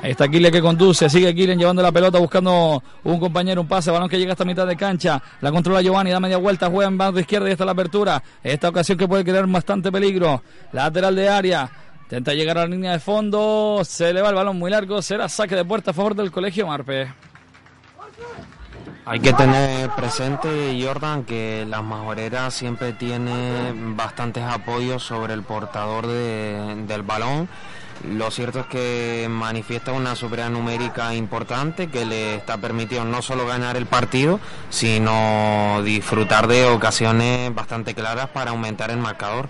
Ahí 0.02 0.12
está 0.12 0.28
Kilian 0.28 0.52
que 0.52 0.62
conduce, 0.62 1.10
sigue 1.10 1.34
Kilian 1.34 1.58
llevando 1.58 1.82
la 1.82 1.92
pelota, 1.92 2.18
buscando 2.18 2.82
un 3.04 3.20
compañero, 3.20 3.60
un 3.60 3.68
pase, 3.68 3.90
balón 3.90 4.08
que 4.08 4.18
llega 4.18 4.32
hasta 4.32 4.46
mitad 4.46 4.66
de 4.66 4.74
cancha, 4.74 5.22
la 5.42 5.52
controla 5.52 5.82
Giovanni, 5.82 6.10
da 6.10 6.18
media 6.18 6.38
vuelta, 6.38 6.70
juega 6.70 6.88
en 6.88 6.96
banda 6.96 7.20
izquierda 7.20 7.50
y 7.50 7.52
está 7.52 7.66
la 7.66 7.72
apertura. 7.72 8.22
Esta 8.42 8.70
ocasión 8.70 8.96
que 8.96 9.06
puede 9.06 9.24
crear 9.24 9.46
bastante 9.46 9.92
peligro. 9.92 10.42
Lateral 10.72 11.14
de 11.14 11.28
área, 11.28 11.70
intenta 12.04 12.32
llegar 12.32 12.56
a 12.56 12.62
la 12.62 12.68
línea 12.68 12.92
de 12.92 12.98
fondo, 12.98 13.82
se 13.84 14.14
le 14.14 14.22
va 14.22 14.30
el 14.30 14.36
balón 14.36 14.58
muy 14.58 14.70
largo, 14.70 15.02
será 15.02 15.28
saque 15.28 15.54
de 15.54 15.66
puerta 15.66 15.90
a 15.90 15.94
favor 15.94 16.14
del 16.14 16.30
Colegio 16.30 16.66
Marpe. 16.66 17.12
Hay 19.06 19.18
que 19.20 19.32
tener 19.32 19.90
presente, 19.90 20.78
Jordan, 20.80 21.24
que 21.24 21.64
las 21.66 21.82
majoreras 21.82 22.52
siempre 22.54 22.92
tiene 22.92 23.72
bastantes 23.96 24.44
apoyos 24.44 25.02
sobre 25.02 25.32
el 25.32 25.42
portador 25.42 26.06
del 26.06 27.02
balón. 27.02 27.48
Lo 28.06 28.30
cierto 28.30 28.60
es 28.60 28.66
que 28.66 29.26
manifiesta 29.28 29.92
una 29.92 30.14
superioridad 30.14 30.58
numérica 30.58 31.14
importante 31.14 31.88
que 31.88 32.04
le 32.04 32.36
está 32.36 32.58
permitiendo 32.58 33.10
no 33.10 33.20
solo 33.20 33.46
ganar 33.46 33.76
el 33.76 33.86
partido, 33.86 34.38
sino 34.68 35.82
disfrutar 35.82 36.46
de 36.46 36.66
ocasiones 36.66 37.54
bastante 37.54 37.94
claras 37.94 38.28
para 38.28 38.52
aumentar 38.52 38.90
el 38.90 38.98
marcador. 38.98 39.48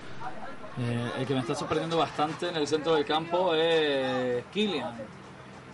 Eh, 0.79 1.13
el 1.19 1.27
que 1.27 1.35
me 1.35 1.41
está 1.41 1.55
sorprendiendo 1.55 1.99
bastante 1.99 2.49
en 2.49 2.57
el 2.57 2.67
centro 2.67 2.95
del 2.95 3.05
campo 3.05 3.55
es 3.55 4.45
Kilian. 4.53 4.95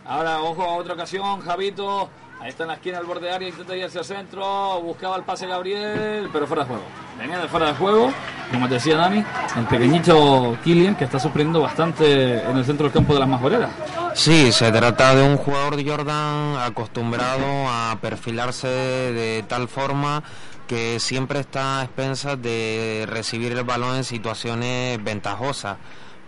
Ahora, 0.06 0.40
ojo 0.40 0.62
a 0.62 0.76
otra 0.76 0.94
ocasión, 0.94 1.40
Javito 1.40 2.10
Ahí 2.40 2.50
está 2.50 2.64
en 2.64 2.68
la 2.68 2.74
esquina 2.74 2.98
del 2.98 3.06
borde 3.06 3.26
de 3.26 3.32
área, 3.32 3.48
intenta 3.48 3.74
ir 3.74 3.84
hacia 3.84 4.00
el 4.00 4.04
centro, 4.04 4.80
buscaba 4.82 5.16
el 5.16 5.22
pase 5.22 5.46
Gabriel, 5.46 6.28
pero 6.32 6.46
fuera 6.46 6.64
de 6.64 6.68
juego. 6.68 6.84
Venía 7.18 7.38
de 7.38 7.48
fuera 7.48 7.68
de 7.68 7.74
juego, 7.74 8.12
como 8.52 8.68
te 8.68 8.74
decía 8.74 8.96
Dani, 8.96 9.24
el 9.56 9.64
pequeñito 9.64 10.56
Killian 10.62 10.96
que 10.96 11.04
está 11.04 11.18
sorprendiendo 11.18 11.62
bastante 11.62 12.42
en 12.42 12.56
el 12.56 12.64
centro 12.64 12.84
del 12.84 12.92
campo 12.92 13.14
de 13.14 13.20
las 13.20 13.28
majoreras. 13.28 13.70
Sí, 14.14 14.52
se 14.52 14.70
trata 14.70 15.14
de 15.14 15.22
un 15.22 15.38
jugador 15.38 15.76
de 15.76 15.90
Jordan 15.90 16.56
acostumbrado 16.58 17.68
a 17.68 17.96
perfilarse 18.02 18.68
de 18.68 19.42
tal 19.48 19.66
forma 19.66 20.22
que 20.68 21.00
siempre 21.00 21.40
está 21.40 21.80
a 21.80 21.84
expensas 21.84 22.40
de 22.42 23.06
recibir 23.08 23.52
el 23.52 23.64
balón 23.64 23.96
en 23.96 24.04
situaciones 24.04 25.02
ventajosas 25.02 25.78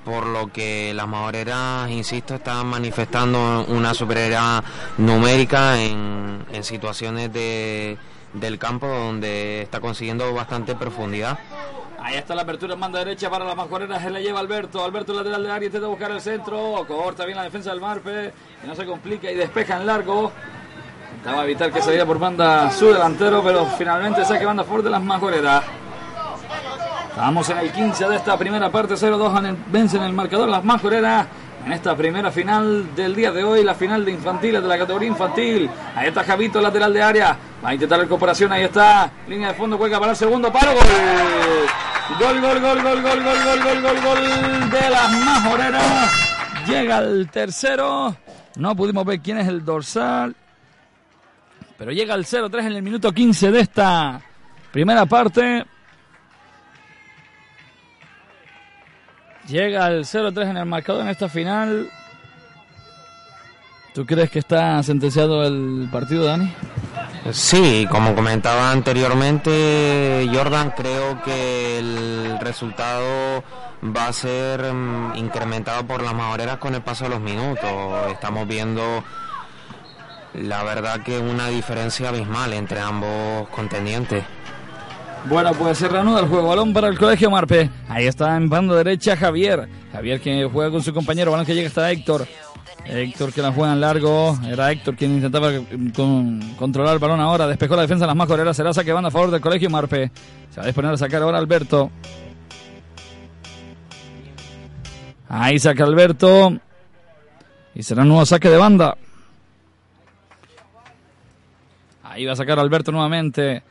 por 0.04 0.26
lo 0.26 0.52
que 0.52 0.92
las 0.94 1.06
majoreras, 1.06 1.90
insisto, 1.90 2.36
están 2.36 2.66
manifestando 2.66 3.64
una 3.68 3.94
superioridad 3.94 4.64
numérica 4.96 5.80
en, 5.80 6.46
situaciones 6.62 7.32
de, 7.32 7.96
del 8.32 8.58
campo 8.58 8.86
donde 8.86 9.62
está 9.62 9.80
consiguiendo 9.80 10.32
bastante 10.34 10.74
profundidad. 10.74 11.38
Ahí 12.00 12.16
está 12.16 12.34
la 12.34 12.42
apertura 12.42 12.74
en 12.74 12.80
banda 12.80 13.00
derecha 13.00 13.28
para 13.28 13.44
las 13.44 13.56
majoreras. 13.56 14.02
Se 14.02 14.10
la 14.10 14.20
lleva 14.20 14.40
Alberto. 14.40 14.84
Alberto 14.84 15.12
lateral 15.12 15.42
de 15.42 15.50
área. 15.50 15.66
Intenta 15.66 15.88
buscar 15.88 16.10
el 16.10 16.20
centro. 16.20 16.84
Corta 16.86 17.24
bien 17.26 17.36
la 17.36 17.44
defensa 17.44 17.70
del 17.70 17.80
Marpe. 17.80 18.32
Que 18.60 18.66
no 18.66 18.74
se 18.74 18.86
complica 18.86 19.30
y 19.30 19.34
despeja 19.34 19.76
en 19.76 19.86
largo. 19.86 20.32
Intentaba 21.10 21.44
evitar 21.44 21.72
que 21.72 21.82
saliera 21.82 22.06
por 22.06 22.18
banda 22.18 22.70
su 22.70 22.86
delantero. 22.86 23.42
Pero 23.42 23.66
finalmente 23.76 24.24
saque 24.24 24.46
banda 24.46 24.64
fuerte 24.64 24.86
de 24.86 24.92
las 24.92 25.02
majoreras. 25.02 25.64
Estamos 27.18 27.50
en 27.50 27.58
el 27.58 27.72
15 27.72 28.08
de 28.10 28.14
esta 28.14 28.38
primera 28.38 28.70
parte. 28.70 28.94
0-2 28.94 29.56
vencen 29.72 30.04
el 30.04 30.12
marcador 30.12 30.48
las 30.48 30.62
majoreras 30.62 31.26
en 31.66 31.72
esta 31.72 31.96
primera 31.96 32.30
final 32.30 32.94
del 32.94 33.12
día 33.12 33.32
de 33.32 33.42
hoy, 33.42 33.64
la 33.64 33.74
final 33.74 34.04
de 34.04 34.12
infantiles 34.12 34.62
de 34.62 34.68
la 34.68 34.78
categoría 34.78 35.08
infantil. 35.08 35.68
Ahí 35.96 36.06
está 36.06 36.22
Javito, 36.22 36.60
lateral 36.60 36.94
de 36.94 37.02
área. 37.02 37.36
Va 37.62 37.70
a 37.70 37.74
intentar 37.74 37.98
la 37.98 38.54
ahí 38.54 38.62
está. 38.62 39.10
Línea 39.26 39.48
de 39.48 39.54
fondo, 39.54 39.76
juega 39.76 39.98
para 39.98 40.12
el 40.12 40.16
segundo 40.16 40.52
palo. 40.52 40.74
Gol. 40.74 40.84
Gol, 42.20 42.40
gol, 42.40 42.60
gol, 42.60 42.82
gol, 42.84 43.02
gol, 43.02 43.24
gol, 43.24 43.44
gol, 43.44 43.62
gol, 43.64 43.82
gol, 43.82 44.00
gol 44.00 44.70
de 44.70 44.90
las 44.90 45.10
majoreras. 45.10 46.12
Llega 46.68 46.98
el 46.98 47.28
tercero. 47.32 48.16
No 48.54 48.76
pudimos 48.76 49.04
ver 49.04 49.18
quién 49.18 49.38
es 49.38 49.48
el 49.48 49.64
dorsal. 49.64 50.36
Pero 51.76 51.90
llega 51.90 52.14
el 52.14 52.24
0-3 52.24 52.60
en 52.60 52.72
el 52.74 52.82
minuto 52.84 53.10
15 53.10 53.50
de 53.50 53.60
esta 53.60 54.20
primera 54.70 55.04
parte. 55.04 55.66
Llega 59.48 59.88
el 59.88 60.04
0-3 60.04 60.50
en 60.50 60.56
el 60.58 60.66
marcador 60.66 61.02
en 61.02 61.08
esta 61.08 61.28
final. 61.28 61.88
¿Tú 63.94 64.04
crees 64.04 64.30
que 64.30 64.38
está 64.38 64.82
sentenciado 64.82 65.42
el 65.42 65.88
partido, 65.90 66.24
Dani? 66.24 66.52
Sí, 67.32 67.86
como 67.90 68.14
comentaba 68.14 68.70
anteriormente, 68.70 70.28
Jordan, 70.32 70.72
creo 70.76 71.22
que 71.22 71.78
el 71.78 72.38
resultado 72.40 73.42
va 73.84 74.08
a 74.08 74.12
ser 74.12 74.72
mm, 74.72 75.16
incrementado 75.16 75.86
por 75.86 76.02
las 76.02 76.14
majoreras 76.14 76.58
con 76.58 76.74
el 76.74 76.82
paso 76.82 77.04
de 77.04 77.10
los 77.10 77.20
minutos. 77.20 77.70
Estamos 78.12 78.46
viendo, 78.46 79.02
la 80.34 80.62
verdad, 80.62 81.02
que 81.02 81.18
una 81.18 81.48
diferencia 81.48 82.10
abismal 82.10 82.52
entre 82.52 82.80
ambos 82.80 83.48
contendientes. 83.48 84.24
Bueno, 85.26 85.52
pues 85.52 85.78
se 85.78 85.88
reanuda 85.88 86.20
el 86.20 86.26
juego. 86.28 86.48
Balón 86.48 86.72
para 86.72 86.88
el 86.88 86.98
Colegio 86.98 87.30
Marpe. 87.30 87.70
Ahí 87.88 88.06
está 88.06 88.36
en 88.36 88.48
banda 88.48 88.74
derecha 88.74 89.16
Javier. 89.16 89.68
Javier 89.92 90.20
que 90.20 90.48
juega 90.50 90.70
con 90.70 90.82
su 90.82 90.94
compañero. 90.94 91.30
Balón 91.30 91.44
que 91.44 91.54
llega 91.54 91.68
hasta 91.68 91.90
Héctor. 91.90 92.26
Héctor 92.86 93.32
que 93.32 93.42
la 93.42 93.52
juega 93.52 93.74
en 93.74 93.80
largo. 93.80 94.38
Era 94.46 94.72
Héctor 94.72 94.96
quien 94.96 95.12
intentaba 95.12 95.50
controlar 96.58 96.94
el 96.94 96.98
balón 96.98 97.20
ahora. 97.20 97.46
Despejó 97.46 97.76
la 97.76 97.82
defensa 97.82 98.04
de 98.04 98.08
las 98.08 98.16
majoreras. 98.16 98.56
Será 98.56 98.72
saque 98.72 98.92
banda 98.92 99.08
a 99.08 99.10
favor 99.10 99.30
del 99.30 99.40
Colegio 99.40 99.68
Marpe. 99.68 100.10
Se 100.50 100.56
va 100.56 100.62
a 100.62 100.66
disponer 100.66 100.92
a 100.92 100.96
sacar 100.96 101.22
ahora 101.22 101.38
Alberto. 101.38 101.90
Ahí 105.28 105.58
saca 105.58 105.84
Alberto. 105.84 106.58
Y 107.74 107.82
será 107.82 108.02
un 108.02 108.08
nuevo 108.08 108.24
saque 108.24 108.48
de 108.48 108.56
banda. 108.56 108.96
Ahí 112.02 112.24
va 112.24 112.32
a 112.32 112.36
sacar 112.36 112.58
Alberto 112.58 112.90
nuevamente. 112.92 113.62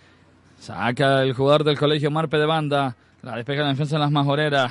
Saca 0.68 1.24
el 1.24 1.32
jugador 1.32 1.64
del 1.64 1.80
colegio 1.80 2.12
Marpe 2.12 2.38
de 2.38 2.46
banda. 2.46 2.94
La 3.22 3.38
despeja 3.38 3.62
la 3.62 3.70
defensa 3.70 3.96
de 3.96 4.02
las 4.02 4.12
majoreras. 4.12 4.70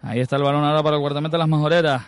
Ahí 0.00 0.20
está 0.20 0.36
el 0.36 0.44
balón 0.44 0.64
ahora 0.64 0.82
para 0.82 0.96
el 0.96 1.00
guardameta 1.00 1.32
de 1.32 1.38
las 1.40 1.48
majoreras. 1.48 2.02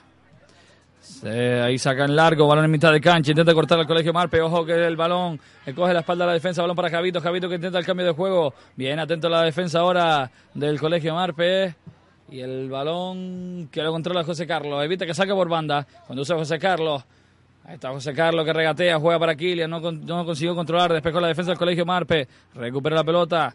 ahí 1.23 1.76
saca 1.76 2.07
en 2.07 2.17
largo, 2.17 2.47
balón 2.47 2.65
en 2.65 2.71
mitad 2.71 2.91
de 2.91 3.00
cancha, 3.03 3.33
intenta 3.33 3.53
cortar 3.53 3.79
al 3.79 3.87
colegio 3.87 4.15
Marpe, 4.15 4.41
ojo 4.41 4.65
que 4.65 4.87
el 4.87 4.97
balón 4.97 5.38
le 5.67 5.75
coge 5.75 5.93
la 5.93 6.00
espalda 6.00 6.25
a 6.25 6.29
la 6.29 6.33
defensa, 6.33 6.62
balón 6.62 6.75
para 6.75 6.88
Javito, 6.88 7.21
Javito 7.21 7.50
que 7.50 7.56
intenta 7.56 7.78
el 7.78 7.85
cambio 7.85 8.06
de 8.06 8.13
juego, 8.13 8.54
bien 8.75 8.99
atento 8.99 9.26
a 9.26 9.30
la 9.30 9.43
defensa 9.43 9.80
ahora 9.80 10.30
del 10.54 10.80
colegio 10.80 11.15
Marpe. 11.15 11.75
Y 12.28 12.41
el 12.41 12.69
balón 12.69 13.69
que 13.71 13.82
lo 13.82 13.93
controla 13.93 14.25
José 14.25 14.47
Carlos. 14.47 14.82
Evita 14.84 15.06
que 15.06 15.15
saque 15.15 15.32
por 15.32 15.49
banda. 15.49 15.86
Cuando 16.06 16.23
usa 16.23 16.36
José 16.36 16.58
Carlos. 16.58 17.04
Ahí 17.65 17.75
está 17.75 17.91
José 17.91 18.15
Carlos 18.15 18.45
que 18.45 18.52
regatea, 18.52 18.99
juega 18.99 19.19
para 19.19 19.34
Kilian. 19.34 19.69
No, 19.69 19.80
no 19.80 20.25
consiguió 20.25 20.54
controlar. 20.54 20.93
Despejó 20.93 21.21
la 21.21 21.28
defensa 21.28 21.50
del 21.50 21.58
colegio 21.58 21.84
Marpe. 21.84 22.28
Recupera 22.54 22.97
la 22.97 23.04
pelota. 23.04 23.54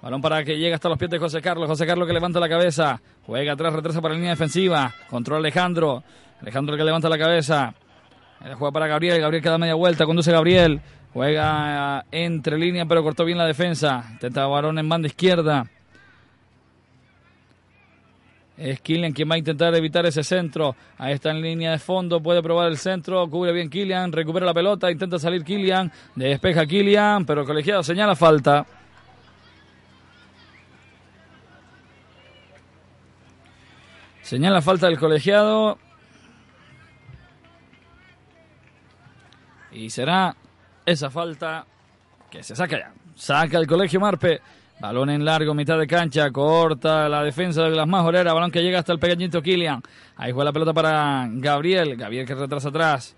Balón 0.00 0.20
para 0.20 0.44
que 0.44 0.56
llegue 0.56 0.74
hasta 0.74 0.88
los 0.88 0.96
pies 0.98 1.10
de 1.10 1.18
José 1.18 1.40
Carlos. 1.40 1.68
José 1.68 1.86
Carlos 1.86 2.06
que 2.06 2.12
levanta 2.12 2.38
la 2.38 2.48
cabeza. 2.48 3.00
Juega 3.26 3.52
atrás, 3.52 3.72
retrasa 3.72 4.00
para 4.00 4.14
la 4.14 4.18
línea 4.18 4.30
defensiva. 4.30 4.94
Controla 5.10 5.40
Alejandro. 5.40 6.02
Alejandro 6.40 6.76
que 6.76 6.84
levanta 6.84 7.08
la 7.08 7.18
cabeza. 7.18 7.74
Juega 8.40 8.72
para 8.72 8.86
Gabriel. 8.86 9.20
Gabriel 9.20 9.42
que 9.42 9.48
da 9.48 9.58
media 9.58 9.74
vuelta. 9.74 10.06
Conduce 10.06 10.30
Gabriel. 10.30 10.80
Juega 11.12 12.04
entre 12.12 12.58
línea, 12.58 12.86
pero 12.86 13.02
cortó 13.02 13.24
bien 13.24 13.38
la 13.38 13.46
defensa. 13.46 14.04
Intenta 14.12 14.46
balón 14.46 14.78
en 14.78 14.88
banda 14.88 15.08
izquierda. 15.08 15.66
Es 18.58 18.80
Kylian 18.80 19.12
quien 19.12 19.30
va 19.30 19.36
a 19.36 19.38
intentar 19.38 19.72
evitar 19.76 20.04
ese 20.04 20.24
centro. 20.24 20.74
Ahí 20.98 21.14
está 21.14 21.30
en 21.30 21.40
línea 21.40 21.70
de 21.70 21.78
fondo. 21.78 22.20
Puede 22.20 22.42
probar 22.42 22.66
el 22.66 22.76
centro. 22.76 23.30
Cubre 23.30 23.52
bien 23.52 23.70
Kylian. 23.70 24.10
Recupera 24.10 24.44
la 24.44 24.52
pelota. 24.52 24.90
Intenta 24.90 25.16
salir 25.20 25.44
Kylian. 25.44 25.92
Despeja 26.16 26.66
Kylian. 26.66 27.24
Pero 27.24 27.42
el 27.42 27.46
colegiado 27.46 27.84
señala 27.84 28.16
falta. 28.16 28.66
Señala 34.22 34.60
falta 34.60 34.88
del 34.88 34.98
colegiado. 34.98 35.78
Y 39.70 39.88
será 39.88 40.34
esa 40.84 41.10
falta 41.10 41.64
que 42.28 42.42
se 42.42 42.56
saca 42.56 42.76
ya. 42.76 42.92
Saca 43.14 43.56
el 43.56 43.68
colegio 43.68 44.00
Marpe. 44.00 44.40
Balón 44.80 45.10
en 45.10 45.24
largo, 45.24 45.54
mitad 45.54 45.76
de 45.76 45.88
cancha, 45.88 46.30
corta 46.30 47.08
la 47.08 47.24
defensa 47.24 47.64
de 47.64 47.70
las 47.70 47.88
majoreras, 47.88 48.32
balón 48.32 48.52
que 48.52 48.62
llega 48.62 48.78
hasta 48.78 48.92
el 48.92 49.00
pequeñito 49.00 49.42
Kilian. 49.42 49.82
Ahí 50.16 50.30
juega 50.30 50.44
la 50.44 50.52
pelota 50.52 50.72
para 50.72 51.26
Gabriel, 51.28 51.96
Gabriel 51.96 52.24
que 52.24 52.34
retrasa 52.36 52.68
atrás. 52.68 53.16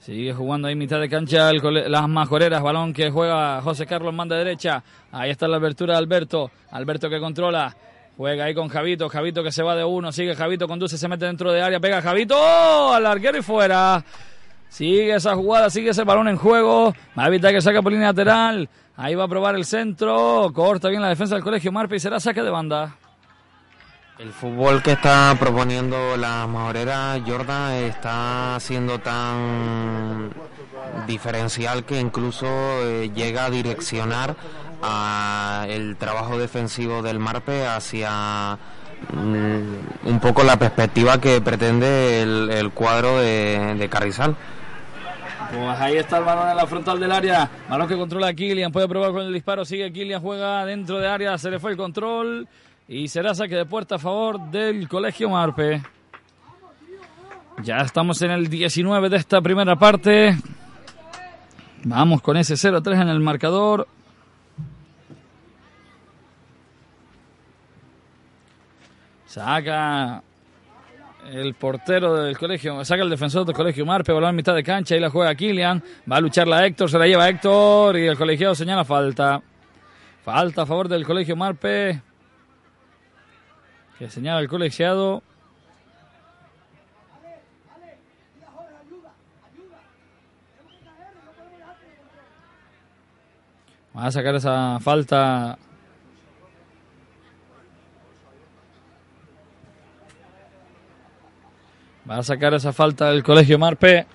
Sigue 0.00 0.34
jugando 0.34 0.66
ahí 0.66 0.74
mitad 0.74 0.98
de 0.98 1.08
cancha 1.08 1.52
las 1.52 2.08
majoreras, 2.08 2.60
balón 2.60 2.92
que 2.92 3.10
juega 3.10 3.62
José 3.62 3.86
Carlos, 3.86 4.12
manda 4.12 4.36
derecha. 4.36 4.82
Ahí 5.12 5.30
está 5.30 5.46
la 5.46 5.58
abertura 5.58 5.92
de 5.92 5.98
Alberto, 5.98 6.50
Alberto 6.72 7.08
que 7.08 7.20
controla. 7.20 7.76
Juega 8.16 8.46
ahí 8.46 8.54
con 8.54 8.66
Javito, 8.68 9.08
Javito 9.08 9.44
que 9.44 9.52
se 9.52 9.62
va 9.62 9.76
de 9.76 9.84
uno, 9.84 10.10
sigue 10.10 10.34
Javito, 10.34 10.66
conduce, 10.66 10.98
se 10.98 11.06
mete 11.06 11.26
dentro 11.26 11.52
de 11.52 11.62
área, 11.62 11.78
pega 11.78 12.02
Javito, 12.02 12.34
¡oh! 12.36 12.92
al 12.92 13.06
arquero 13.06 13.38
y 13.38 13.42
fuera. 13.42 14.02
Sigue 14.68 15.14
esa 15.14 15.34
jugada, 15.34 15.70
sigue 15.70 15.90
ese 15.90 16.04
balón 16.04 16.28
en 16.28 16.36
juego. 16.36 16.94
Va 17.18 17.24
a 17.24 17.28
evitar 17.28 17.52
que 17.52 17.60
saque 17.60 17.82
por 17.82 17.92
línea 17.92 18.08
lateral. 18.08 18.68
Ahí 18.96 19.14
va 19.14 19.24
a 19.24 19.28
probar 19.28 19.54
el 19.54 19.64
centro. 19.64 20.50
Corta 20.54 20.88
bien 20.88 21.02
la 21.02 21.08
defensa 21.08 21.34
del 21.34 21.44
colegio 21.44 21.72
Marpe 21.72 21.96
y 21.96 22.00
será 22.00 22.20
saque 22.20 22.42
de 22.42 22.50
banda. 22.50 22.96
El 24.18 24.32
fútbol 24.32 24.82
que 24.82 24.92
está 24.92 25.36
proponiendo 25.38 26.16
la 26.16 26.46
majorera 26.46 27.20
Jordan 27.26 27.72
está 27.72 28.56
siendo 28.60 28.98
tan 28.98 30.30
diferencial 31.06 31.84
que 31.84 32.00
incluso 32.00 32.46
eh, 32.46 33.10
llega 33.14 33.44
a 33.44 33.50
direccionar 33.50 34.34
el 35.68 35.96
trabajo 35.96 36.38
defensivo 36.38 37.02
del 37.02 37.18
Marpe 37.18 37.66
hacia 37.66 38.58
mm, 39.12 40.08
un 40.08 40.20
poco 40.20 40.44
la 40.44 40.58
perspectiva 40.58 41.20
que 41.20 41.40
pretende 41.42 42.22
el, 42.22 42.70
cuadro 42.72 43.18
de 43.18 43.88
Carrizal. 43.90 44.36
Pues 45.50 45.80
ahí 45.80 45.96
está 45.96 46.18
el 46.18 46.24
balón 46.24 46.48
en 46.48 46.56
la 46.56 46.66
frontal 46.66 46.98
del 47.00 47.12
área. 47.12 47.50
Balón 47.68 47.88
que 47.88 47.96
controla 47.96 48.32
Kilian. 48.34 48.72
Puede 48.72 48.88
probar 48.88 49.12
con 49.12 49.22
el 49.22 49.32
disparo. 49.32 49.64
Sigue 49.64 49.92
Kilian. 49.92 50.20
Juega 50.20 50.64
dentro 50.64 50.98
de 50.98 51.08
área. 51.08 51.38
Se 51.38 51.50
le 51.50 51.58
fue 51.58 51.70
el 51.70 51.76
control. 51.76 52.48
Y 52.88 53.08
será 53.08 53.34
saque 53.34 53.56
de 53.56 53.66
puerta 53.66 53.96
a 53.96 53.98
favor 53.98 54.40
del 54.50 54.88
Colegio 54.88 55.28
Marpe. 55.28 55.82
Ya 57.62 57.78
estamos 57.78 58.20
en 58.22 58.30
el 58.30 58.48
19 58.48 59.08
de 59.08 59.16
esta 59.16 59.40
primera 59.40 59.76
parte. 59.76 60.36
Vamos 61.84 62.20
con 62.20 62.36
ese 62.36 62.54
0-3 62.54 63.02
en 63.02 63.08
el 63.08 63.20
marcador. 63.20 63.88
Saca 69.26 70.22
el 71.32 71.54
portero 71.54 72.14
del 72.14 72.38
colegio, 72.38 72.84
saca 72.84 73.02
el 73.02 73.10
defensor 73.10 73.44
del 73.44 73.54
colegio 73.54 73.84
Marpe, 73.84 74.12
balón 74.12 74.30
en 74.30 74.36
mitad 74.36 74.54
de 74.54 74.62
cancha 74.62 74.96
y 74.96 75.00
la 75.00 75.10
juega 75.10 75.34
Kilian. 75.34 75.82
Va 76.10 76.16
a 76.16 76.20
luchar 76.20 76.46
la 76.46 76.66
Héctor, 76.66 76.90
se 76.90 76.98
la 76.98 77.06
lleva 77.06 77.28
Héctor 77.28 77.96
y 77.98 78.06
el 78.06 78.16
colegiado 78.16 78.54
señala 78.54 78.84
falta. 78.84 79.42
Falta 80.24 80.62
a 80.62 80.66
favor 80.66 80.88
del 80.88 81.04
colegio 81.04 81.36
Marpe. 81.36 82.00
Que 83.98 84.10
señala 84.10 84.40
el 84.40 84.48
colegiado. 84.48 85.22
Va 93.96 94.06
a 94.06 94.12
sacar 94.12 94.34
esa 94.34 94.78
falta 94.80 95.58
Va 102.16 102.20
a 102.20 102.22
sacar 102.22 102.54
esa 102.54 102.72
falta 102.72 103.10
del 103.10 103.22
colegio 103.22 103.58
Marpe. 103.58 104.06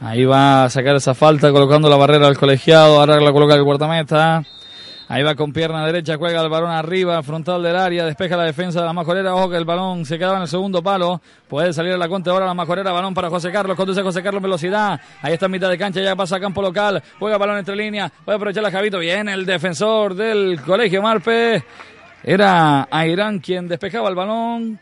Ahí 0.00 0.24
va 0.24 0.64
a 0.64 0.70
sacar 0.70 0.96
esa 0.96 1.14
falta 1.14 1.52
colocando 1.52 1.88
la 1.88 1.94
barrera 1.94 2.26
al 2.26 2.36
colegiado. 2.36 2.98
Ahora 2.98 3.20
la 3.20 3.30
coloca 3.30 3.54
el 3.54 3.62
guardameta. 3.62 4.42
Ahí 5.10 5.22
va 5.22 5.34
con 5.34 5.54
pierna 5.54 5.86
derecha, 5.86 6.18
juega 6.18 6.42
el 6.42 6.50
balón 6.50 6.70
arriba, 6.70 7.22
frontal 7.22 7.62
del 7.62 7.76
área, 7.76 8.04
despeja 8.04 8.36
la 8.36 8.44
defensa 8.44 8.80
de 8.80 8.86
la 8.86 8.92
majorera. 8.92 9.34
Ojo 9.34 9.48
que 9.48 9.56
el 9.56 9.64
balón 9.64 10.04
se 10.04 10.18
quedaba 10.18 10.36
en 10.36 10.42
el 10.42 10.48
segundo 10.48 10.82
palo. 10.82 11.22
Puede 11.48 11.72
salir 11.72 11.94
a 11.94 11.96
la 11.96 12.08
contra 12.08 12.34
ahora 12.34 12.44
la 12.44 12.52
majorera. 12.52 12.92
Balón 12.92 13.14
para 13.14 13.30
José 13.30 13.50
Carlos. 13.50 13.74
Conduce 13.74 14.02
José 14.02 14.22
Carlos 14.22 14.42
velocidad. 14.42 15.00
Ahí 15.22 15.32
está 15.32 15.46
en 15.46 15.52
mitad 15.52 15.70
de 15.70 15.78
cancha, 15.78 16.02
ya 16.02 16.14
pasa 16.14 16.36
a 16.36 16.40
campo 16.40 16.60
local. 16.60 17.02
Juega 17.18 17.38
balón 17.38 17.56
entre 17.56 17.74
líneas. 17.74 18.12
Puede 18.22 18.36
aprovechar 18.36 18.62
la 18.62 18.70
Javito. 18.70 18.98
Bien, 18.98 19.30
el 19.30 19.46
defensor 19.46 20.14
del 20.14 20.60
colegio 20.60 21.00
Marpe. 21.00 21.64
Era 22.22 22.86
Airán 22.90 23.38
quien 23.38 23.66
despejaba 23.66 24.10
el 24.10 24.14
balón. 24.14 24.78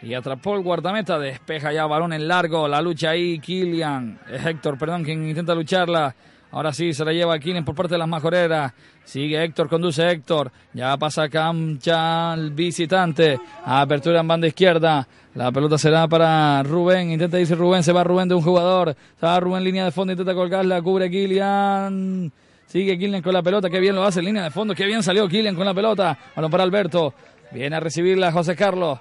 Y 0.00 0.14
atrapó 0.14 0.54
el 0.54 0.62
guardameta, 0.62 1.18
despeja 1.18 1.72
ya 1.72 1.86
balón 1.86 2.12
en 2.12 2.28
largo, 2.28 2.68
la 2.68 2.80
lucha 2.80 3.10
ahí, 3.10 3.38
Kilian, 3.40 4.20
Héctor, 4.28 4.78
perdón, 4.78 5.02
quien 5.02 5.26
intenta 5.26 5.54
lucharla. 5.54 6.14
Ahora 6.56 6.72
sí, 6.72 6.94
se 6.94 7.04
la 7.04 7.12
lleva 7.12 7.38
Kilian 7.38 7.66
por 7.66 7.74
parte 7.74 7.96
de 7.96 7.98
las 7.98 8.08
majoreras. 8.08 8.72
Sigue 9.04 9.44
Héctor, 9.44 9.68
conduce 9.68 10.10
Héctor. 10.10 10.50
Ya 10.72 10.96
pasa 10.96 11.28
Camcha 11.28 12.32
el 12.32 12.50
visitante. 12.50 13.38
Apertura 13.62 14.20
en 14.20 14.28
banda 14.28 14.46
izquierda. 14.46 15.06
La 15.34 15.52
pelota 15.52 15.76
será 15.76 16.08
para 16.08 16.62
Rubén. 16.62 17.10
Intenta 17.10 17.36
dice 17.36 17.54
Rubén. 17.54 17.82
Se 17.82 17.92
va 17.92 18.04
Rubén 18.04 18.26
de 18.26 18.36
un 18.36 18.40
jugador. 18.40 18.96
Se 19.20 19.26
va 19.26 19.38
Rubén 19.38 19.64
línea 19.64 19.84
de 19.84 19.90
fondo. 19.90 20.14
Intenta 20.14 20.32
colgarla. 20.32 20.80
Cubre 20.80 21.10
Kilian. 21.10 22.32
Sigue 22.66 22.98
Kilian 22.98 23.20
con 23.20 23.34
la 23.34 23.42
pelota. 23.42 23.68
Qué 23.68 23.78
bien 23.78 23.94
lo 23.94 24.02
hace 24.02 24.22
línea 24.22 24.42
de 24.42 24.50
fondo. 24.50 24.74
Qué 24.74 24.86
bien 24.86 25.02
salió 25.02 25.28
Kilian 25.28 25.56
con 25.56 25.66
la 25.66 25.74
pelota. 25.74 26.16
Balón 26.34 26.50
para 26.50 26.62
Alberto. 26.62 27.12
Viene 27.52 27.76
a 27.76 27.80
recibirla 27.80 28.32
José 28.32 28.56
Carlos. 28.56 28.98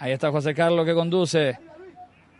Ahí 0.00 0.10
está 0.10 0.32
José 0.32 0.52
Carlos 0.52 0.84
que 0.84 0.92
conduce. 0.92 1.56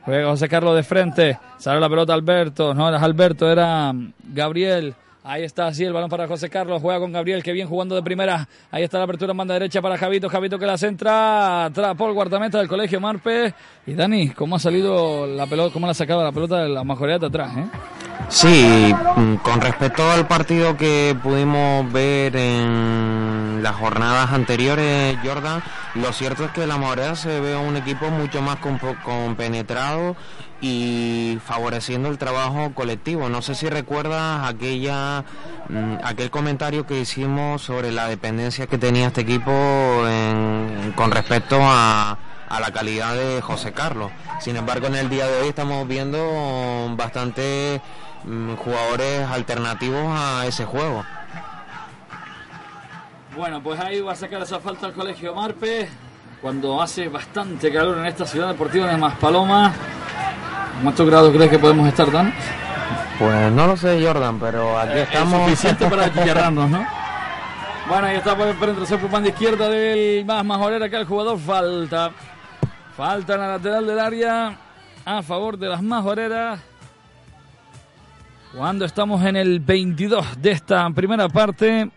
Juega 0.04 0.28
José 0.28 0.48
Carlos 0.48 0.76
de 0.76 0.82
frente. 0.82 1.38
Sale 1.58 1.80
la 1.80 1.88
pelota 1.88 2.12
Alberto. 2.12 2.74
No 2.74 2.88
era 2.88 3.00
Alberto, 3.00 3.50
era 3.50 3.92
Gabriel. 4.32 4.94
Ahí 5.26 5.42
está, 5.42 5.68
así 5.68 5.82
el 5.82 5.94
balón 5.94 6.10
para 6.10 6.28
José 6.28 6.50
Carlos. 6.50 6.82
Juega 6.82 7.00
con 7.00 7.10
Gabriel, 7.10 7.42
que 7.42 7.52
bien 7.52 7.66
jugando 7.66 7.94
de 7.94 8.02
primera. 8.02 8.46
Ahí 8.70 8.82
está 8.82 8.98
la 8.98 9.04
apertura 9.04 9.30
en 9.30 9.38
banda 9.38 9.54
derecha 9.54 9.80
para 9.80 9.96
Javito. 9.96 10.28
Javito 10.28 10.58
que 10.58 10.66
la 10.66 10.76
centra. 10.76 11.64
Atrapó 11.64 12.08
el 12.08 12.12
guardameta 12.12 12.58
del 12.58 12.68
colegio 12.68 13.00
Marpe. 13.00 13.54
Y 13.86 13.94
Dani, 13.94 14.28
¿cómo 14.30 14.56
ha 14.56 14.58
salido 14.58 15.26
la 15.26 15.46
pelota? 15.46 15.72
¿Cómo 15.72 15.86
la 15.86 15.92
ha 15.92 15.94
sacado 15.94 16.22
la 16.22 16.30
pelota 16.30 16.58
de 16.58 16.68
la 16.68 16.84
majoría 16.84 17.18
de 17.18 17.26
atrás? 17.26 17.56
Eh? 17.56 17.64
Sí, 18.28 18.92
mm, 19.16 19.36
con 19.36 19.62
respecto 19.62 20.02
al 20.10 20.26
partido 20.26 20.76
que 20.76 21.16
pudimos 21.22 21.90
ver 21.90 22.36
en 22.36 23.62
las 23.62 23.76
jornadas 23.76 24.30
anteriores, 24.30 25.16
Jordan, 25.24 25.62
lo 25.94 26.12
cierto 26.12 26.44
es 26.44 26.50
que 26.50 26.66
la 26.66 26.76
Morea 26.76 27.16
se 27.16 27.40
ve 27.40 27.56
un 27.56 27.78
equipo 27.78 28.10
mucho 28.10 28.42
más 28.42 28.58
compenetrado 29.02 30.16
y 30.60 31.38
favoreciendo 31.44 32.08
el 32.08 32.18
trabajo 32.18 32.72
colectivo. 32.74 33.28
No 33.28 33.42
sé 33.42 33.54
si 33.54 33.68
recuerdas 33.68 34.48
aquella 34.48 35.24
mm, 35.68 35.96
aquel 36.04 36.30
comentario 36.30 36.86
que 36.86 37.00
hicimos 37.00 37.62
sobre 37.62 37.92
la 37.92 38.08
dependencia 38.08 38.66
que 38.66 38.78
tenía 38.78 39.08
este 39.08 39.22
equipo 39.22 39.52
con 40.96 41.10
respecto 41.10 41.58
a, 41.60 42.18
a 42.48 42.60
la 42.60 42.70
calidad 42.72 43.14
de 43.14 43.40
José 43.42 43.72
Carlos. 43.72 44.10
Sin 44.40 44.56
embargo, 44.56 44.86
en 44.86 44.96
el 44.96 45.08
día 45.08 45.26
de 45.26 45.42
hoy 45.42 45.48
estamos 45.48 45.86
viendo 45.86 46.94
bastante 46.96 47.80
Mm, 48.26 48.54
jugadores 48.56 49.28
alternativos 49.28 50.06
a 50.08 50.46
ese 50.46 50.64
juego. 50.64 51.04
Bueno, 53.36 53.62
pues 53.62 53.78
ahí 53.80 54.00
va 54.00 54.12
a 54.12 54.16
sacar 54.16 54.42
esa 54.42 54.60
falta 54.60 54.86
al 54.86 54.92
colegio 54.92 55.34
Marpe. 55.34 55.88
Cuando 56.40 56.80
hace 56.80 57.08
bastante 57.08 57.72
calor 57.72 57.98
en 57.98 58.06
esta 58.06 58.26
ciudad 58.26 58.48
deportiva 58.48 58.86
de 58.86 58.96
Maspaloma. 58.96 59.72
¿Cuántos 60.82 61.06
grados 61.06 61.32
crees 61.34 61.50
que 61.50 61.58
podemos 61.58 61.88
estar, 61.88 62.10
Dan? 62.10 62.32
Pues 63.18 63.52
no 63.52 63.66
lo 63.66 63.76
sé, 63.76 64.04
Jordan, 64.04 64.38
pero 64.38 64.78
aquí 64.78 64.98
estamos. 64.98 65.40
Es 65.40 65.58
suficiente 65.58 65.88
para 65.88 66.12
chillarrarnos, 66.12 66.68
¿no? 66.68 66.86
Bueno, 67.88 68.06
ahí 68.06 68.16
está 68.16 68.36
por 68.36 68.52
penetración 68.54 69.00
por 69.00 69.10
banda 69.10 69.28
izquierda 69.28 69.68
del 69.68 70.24
más 70.24 70.44
majorera 70.44 70.88
que 70.88 70.96
el 70.96 71.04
jugador. 71.04 71.38
Falta. 71.38 72.10
Falta 72.96 73.34
en 73.34 73.40
la 73.40 73.48
lateral 73.48 73.86
del 73.86 73.98
área 73.98 74.56
a 75.04 75.22
favor 75.22 75.58
de 75.58 75.68
las 75.68 75.82
majoreras. 75.82 76.60
Cuando 78.56 78.84
estamos 78.84 79.24
en 79.24 79.36
el 79.36 79.60
22 79.60 80.40
de 80.40 80.52
esta 80.52 80.88
primera 80.90 81.28
parte. 81.28 81.90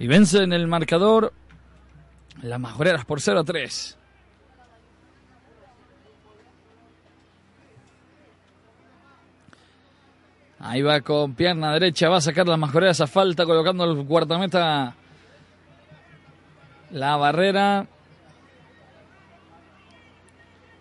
Y 0.00 0.06
vence 0.06 0.42
en 0.42 0.54
el 0.54 0.66
marcador 0.66 1.34
las 2.40 2.58
majoreras 2.58 3.04
por 3.04 3.20
0 3.20 3.40
a 3.40 3.44
3. 3.44 3.98
Ahí 10.60 10.80
va 10.80 11.02
con 11.02 11.34
pierna 11.34 11.74
derecha, 11.74 12.08
va 12.08 12.16
a 12.16 12.22
sacar 12.22 12.48
las 12.48 12.58
majoreras 12.58 13.02
a 13.02 13.06
falta, 13.06 13.44
colocando 13.44 13.84
el 13.84 14.02
guardameta 14.04 14.94
la 16.92 17.16
barrera. 17.16 17.86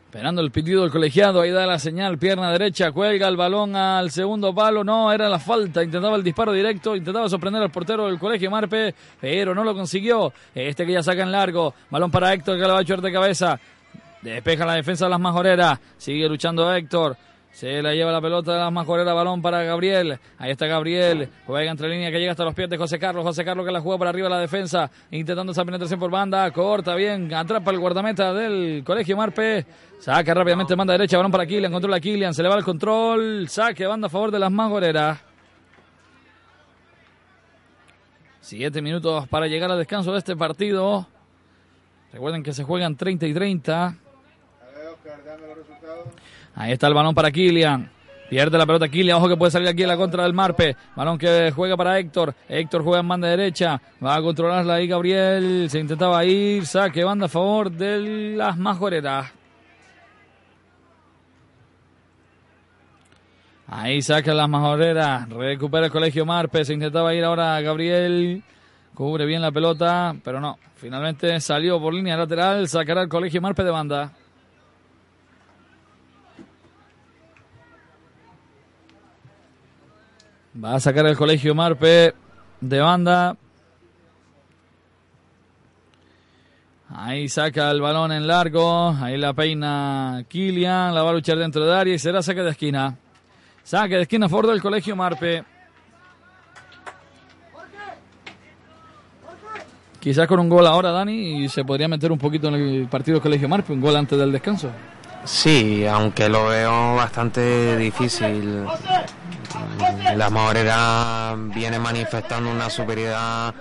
Esperando 0.09 0.41
el 0.41 0.49
pitido 0.49 0.81
del 0.81 0.89
colegiado, 0.89 1.39
ahí 1.39 1.51
da 1.51 1.67
la 1.67 1.77
señal, 1.77 2.17
pierna 2.17 2.51
derecha, 2.51 2.91
cuelga 2.91 3.27
el 3.27 3.37
balón 3.37 3.75
al 3.75 4.09
segundo 4.09 4.55
palo, 4.55 4.83
no, 4.83 5.13
era 5.13 5.29
la 5.29 5.37
falta, 5.37 5.83
intentaba 5.83 6.15
el 6.15 6.23
disparo 6.23 6.51
directo, 6.51 6.95
intentaba 6.95 7.29
sorprender 7.29 7.61
al 7.61 7.69
portero 7.69 8.07
del 8.07 8.17
colegio 8.17 8.49
Marpe, 8.49 8.95
pero 9.21 9.53
no 9.53 9.63
lo 9.63 9.75
consiguió. 9.75 10.33
Este 10.55 10.83
que 10.87 10.93
ya 10.93 11.03
saca 11.03 11.21
en 11.21 11.31
largo, 11.31 11.75
balón 11.91 12.09
para 12.09 12.33
Héctor 12.33 12.55
que 12.55 12.63
lo 12.63 12.73
va 12.73 12.79
a 12.79 12.81
echar 12.81 13.01
de 13.01 13.11
cabeza, 13.11 13.59
despeja 14.23 14.65
la 14.65 14.73
defensa 14.73 15.05
de 15.05 15.11
las 15.11 15.19
majoreras, 15.19 15.79
sigue 15.99 16.27
luchando 16.27 16.73
Héctor, 16.73 17.15
se 17.51 17.81
la 17.81 17.93
lleva 17.93 18.11
la 18.11 18.21
pelota 18.21 18.53
de 18.53 18.59
las 18.59 18.71
majoreras, 18.71 19.13
balón 19.13 19.41
para 19.41 19.63
Gabriel. 19.63 20.19
Ahí 20.37 20.51
está 20.51 20.67
Gabriel. 20.67 21.27
Juega 21.45 21.71
entre 21.71 21.89
línea 21.89 22.11
que 22.11 22.19
llega 22.19 22.31
hasta 22.31 22.45
los 22.45 22.53
pies 22.53 22.69
de 22.69 22.77
José 22.77 22.99
Carlos. 22.99 23.23
José 23.23 23.43
Carlos 23.43 23.65
que 23.65 23.71
la 23.71 23.81
juega 23.81 23.97
por 23.97 24.07
arriba 24.07 24.29
la 24.29 24.39
defensa. 24.39 24.89
Intentando 25.11 25.51
esa 25.51 25.65
penetración 25.65 25.99
por 25.99 26.09
banda. 26.09 26.49
Corta 26.51 26.95
bien. 26.95 27.33
Atrapa 27.33 27.71
el 27.71 27.79
guardameta 27.79 28.33
del 28.33 28.83
Colegio 28.85 29.17
Marpe. 29.17 29.65
Saca 29.99 30.33
rápidamente 30.33 30.75
manda 30.75 30.93
derecha. 30.93 31.17
Balón 31.17 31.31
para 31.31 31.45
Kilian. 31.45 31.71
Controla 31.71 31.97
a 31.97 31.99
Kilian. 31.99 32.33
Se 32.33 32.43
le 32.43 32.49
va 32.49 32.55
el 32.55 32.63
control. 32.63 33.49
Saque 33.49 33.85
banda 33.85 34.07
a 34.07 34.09
favor 34.09 34.31
de 34.31 34.39
las 34.39 34.51
majoreras. 34.51 35.19
Siete 38.39 38.81
minutos 38.81 39.27
para 39.27 39.47
llegar 39.47 39.69
al 39.69 39.77
descanso 39.77 40.13
de 40.13 40.19
este 40.19 40.35
partido. 40.35 41.07
Recuerden 42.13 42.41
que 42.41 42.53
se 42.53 42.63
juegan 42.63 42.95
30 42.95 43.27
y 43.27 43.33
30. 43.33 43.95
Ahí 46.59 46.73
está 46.73 46.87
el 46.87 46.93
balón 46.93 47.15
para 47.15 47.31
Kilian. 47.31 47.89
Pierde 48.29 48.57
la 48.57 48.65
pelota 48.65 48.89
Kilian, 48.89 49.17
ojo 49.17 49.29
que 49.29 49.37
puede 49.37 49.49
salir 49.49 49.69
aquí 49.69 49.83
en 49.83 49.87
la 49.87 49.95
contra 49.95 50.23
del 50.23 50.33
Marpe. 50.33 50.75
Balón 50.93 51.17
que 51.17 51.53
juega 51.55 51.77
para 51.77 51.97
Héctor. 51.97 52.35
Héctor 52.49 52.83
juega 52.83 52.99
en 52.99 53.07
banda 53.07 53.29
derecha. 53.29 53.81
Va 54.03 54.15
a 54.15 54.21
controlarla 54.21 54.73
ahí 54.73 54.85
Gabriel. 54.85 55.69
Se 55.69 55.79
intentaba 55.79 56.25
ir. 56.25 56.65
Saque 56.65 57.05
banda 57.05 57.27
a 57.27 57.29
favor 57.29 57.71
de 57.71 58.35
las 58.35 58.57
majoreras. 58.57 59.31
Ahí 63.67 64.01
saca 64.01 64.33
las 64.33 64.49
majoreras. 64.49 65.29
Recupera 65.29 65.85
el 65.85 65.91
colegio 65.93 66.25
Marpe. 66.25 66.65
Se 66.65 66.73
intentaba 66.73 67.13
ir 67.13 67.23
ahora 67.23 67.61
Gabriel. 67.61 68.43
Cubre 68.93 69.25
bien 69.25 69.41
la 69.41 69.53
pelota, 69.53 70.13
pero 70.25 70.41
no. 70.41 70.59
Finalmente 70.75 71.39
salió 71.39 71.79
por 71.79 71.93
línea 71.93 72.17
lateral. 72.17 72.67
Sacará 72.67 73.03
el 73.03 73.07
colegio 73.07 73.41
Marpe 73.41 73.63
de 73.63 73.71
banda. 73.71 74.11
Va 80.55 80.75
a 80.75 80.79
sacar 80.79 81.05
el 81.05 81.15
colegio 81.15 81.53
Marpe 81.53 82.13
de 82.59 82.79
banda. 82.79 83.37
Ahí 86.89 87.29
saca 87.29 87.69
el 87.69 87.81
balón 87.81 88.11
en 88.11 88.25
largo. 88.25 88.89
Ahí 88.99 89.17
la 89.17 89.33
peina 89.33 90.23
Kilian. 90.27 90.93
La 90.95 91.03
va 91.03 91.11
a 91.11 91.13
luchar 91.13 91.37
dentro 91.37 91.65
de 91.65 91.75
área 91.75 91.93
y 91.93 91.99
será 91.99 92.21
saque 92.21 92.41
de 92.41 92.49
esquina. 92.49 92.97
Saque 93.63 93.95
de 93.95 94.01
esquina 94.01 94.27
favor 94.27 94.47
del 94.47 94.61
colegio 94.61 94.95
Marpe. 94.95 95.43
Quizás 99.99 100.27
con 100.27 100.39
un 100.39 100.47
gol 100.47 100.65
ahora, 100.65 100.91
Dani, 100.91 101.43
y 101.43 101.49
se 101.49 101.65
podría 101.65 101.89
meter 101.89 102.11
un 102.11 102.17
poquito 102.17 102.47
en 102.47 102.55
el 102.55 102.87
partido 102.87 103.21
Colegio 103.21 103.49
Marpe, 103.49 103.73
un 103.73 103.81
gol 103.81 103.97
antes 103.97 104.17
del 104.17 104.31
descanso. 104.31 104.71
Sí, 105.25 105.85
aunque 105.85 106.29
lo 106.29 106.47
veo 106.47 106.95
bastante 106.95 107.75
difícil. 107.75 108.65
La 110.15 110.29
Morera 110.29 111.35
viene 111.37 111.79
manifestando 111.79 112.49
una 112.51 112.69
superioridad 112.69 113.53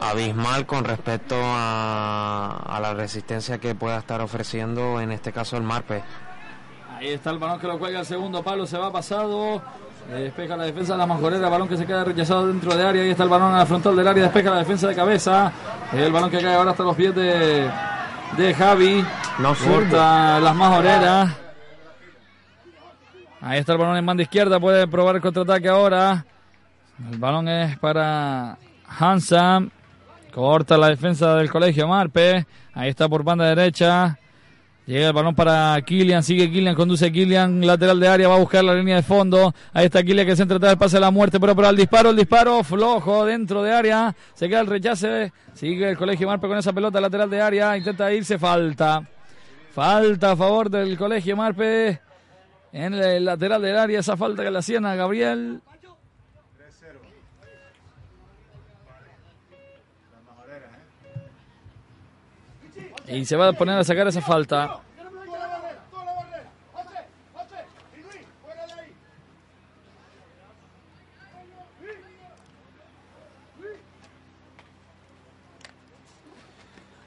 abismal 0.00 0.66
con 0.66 0.84
respecto 0.84 1.36
a, 1.38 2.78
la 2.80 2.94
resistencia 2.94 3.58
que 3.58 3.74
pueda 3.74 3.98
estar 3.98 4.20
ofreciendo 4.20 5.00
en 5.00 5.12
este 5.12 5.32
caso 5.32 5.56
el 5.56 5.62
Marpe. 5.62 6.02
Ahí 6.96 7.08
está 7.08 7.30
el 7.30 7.38
balón 7.38 7.58
que 7.60 7.66
lo 7.66 7.78
cuelga 7.78 8.00
el 8.00 8.06
segundo 8.06 8.42
palo, 8.42 8.66
se 8.66 8.78
va 8.78 8.92
pasado. 8.92 9.62
Despeja 10.08 10.56
la 10.56 10.64
defensa 10.64 10.92
de 10.92 10.98
la 10.98 11.06
majorera, 11.06 11.48
balón 11.48 11.66
que 11.66 11.78
se 11.78 11.86
queda 11.86 12.04
rechazado 12.04 12.46
dentro 12.46 12.76
de 12.76 12.86
área. 12.86 13.02
Ahí 13.02 13.10
está 13.10 13.24
el 13.24 13.30
balón 13.30 13.54
a 13.54 13.58
la 13.58 13.66
frontal 13.66 13.96
del 13.96 14.06
área, 14.06 14.24
despeja 14.24 14.50
la 14.50 14.58
defensa 14.58 14.88
de 14.88 14.94
cabeza. 14.94 15.52
El 15.92 16.12
balón 16.12 16.30
que 16.30 16.40
cae 16.40 16.54
ahora 16.54 16.72
hasta 16.72 16.82
los 16.82 16.94
pies 16.94 17.14
de, 17.14 17.70
de 18.36 18.54
Javi. 18.54 19.04
No 19.38 19.54
Corta 19.54 20.38
las 20.40 20.54
majoreras. 20.54 21.43
Ahí 23.46 23.58
está 23.58 23.72
el 23.72 23.78
balón 23.78 23.98
en 23.98 24.06
banda 24.06 24.22
izquierda, 24.22 24.58
puede 24.58 24.88
probar 24.88 25.16
el 25.16 25.20
contraataque 25.20 25.68
ahora. 25.68 26.24
El 27.10 27.18
balón 27.18 27.46
es 27.46 27.78
para 27.78 28.56
Hansa. 28.88 29.62
Corta 30.32 30.78
la 30.78 30.88
defensa 30.88 31.34
del 31.34 31.50
colegio 31.50 31.86
Marpe. 31.86 32.46
Ahí 32.72 32.88
está 32.88 33.06
por 33.06 33.22
banda 33.22 33.44
derecha. 33.44 34.18
Llega 34.86 35.08
el 35.08 35.12
balón 35.12 35.34
para 35.34 35.78
Kilian, 35.82 36.22
sigue 36.22 36.50
Kilian, 36.50 36.74
conduce 36.74 37.12
Kilian, 37.12 37.66
lateral 37.66 38.00
de 38.00 38.08
área, 38.08 38.28
va 38.28 38.36
a 38.36 38.38
buscar 38.38 38.64
la 38.64 38.74
línea 38.74 38.96
de 38.96 39.02
fondo. 39.02 39.54
Ahí 39.74 39.84
está 39.84 40.02
Kilian 40.02 40.26
que 40.26 40.36
se 40.36 40.42
entra 40.42 40.70
el 40.70 40.78
pase 40.78 40.96
de 40.96 41.00
la 41.02 41.10
muerte, 41.10 41.38
pero 41.38 41.54
para 41.54 41.68
el 41.68 41.76
disparo, 41.76 42.10
el 42.10 42.16
disparo 42.16 42.64
flojo 42.64 43.26
dentro 43.26 43.62
de 43.62 43.74
área. 43.74 44.16
Se 44.32 44.48
queda 44.48 44.60
el 44.60 44.68
rechace, 44.68 45.34
sigue 45.52 45.90
el 45.90 45.98
colegio 45.98 46.26
Marpe 46.28 46.48
con 46.48 46.56
esa 46.56 46.72
pelota 46.72 46.98
lateral 46.98 47.28
de 47.28 47.42
área, 47.42 47.76
intenta 47.76 48.10
irse, 48.10 48.38
falta. 48.38 49.06
Falta 49.74 50.30
a 50.30 50.36
favor 50.36 50.70
del 50.70 50.96
colegio 50.96 51.36
Marpe 51.36 52.00
en 52.74 52.92
el 52.92 53.24
lateral 53.24 53.62
del 53.62 53.78
área, 53.78 54.00
esa 54.00 54.16
falta 54.16 54.42
que 54.42 54.50
le 54.50 54.58
hacían 54.58 54.84
a 54.84 54.96
Gabriel. 54.96 55.62
Y 63.06 63.24
se 63.24 63.36
va 63.36 63.50
a 63.50 63.52
poner 63.52 63.78
a 63.78 63.84
sacar 63.84 64.08
esa 64.08 64.20
falta. 64.20 64.80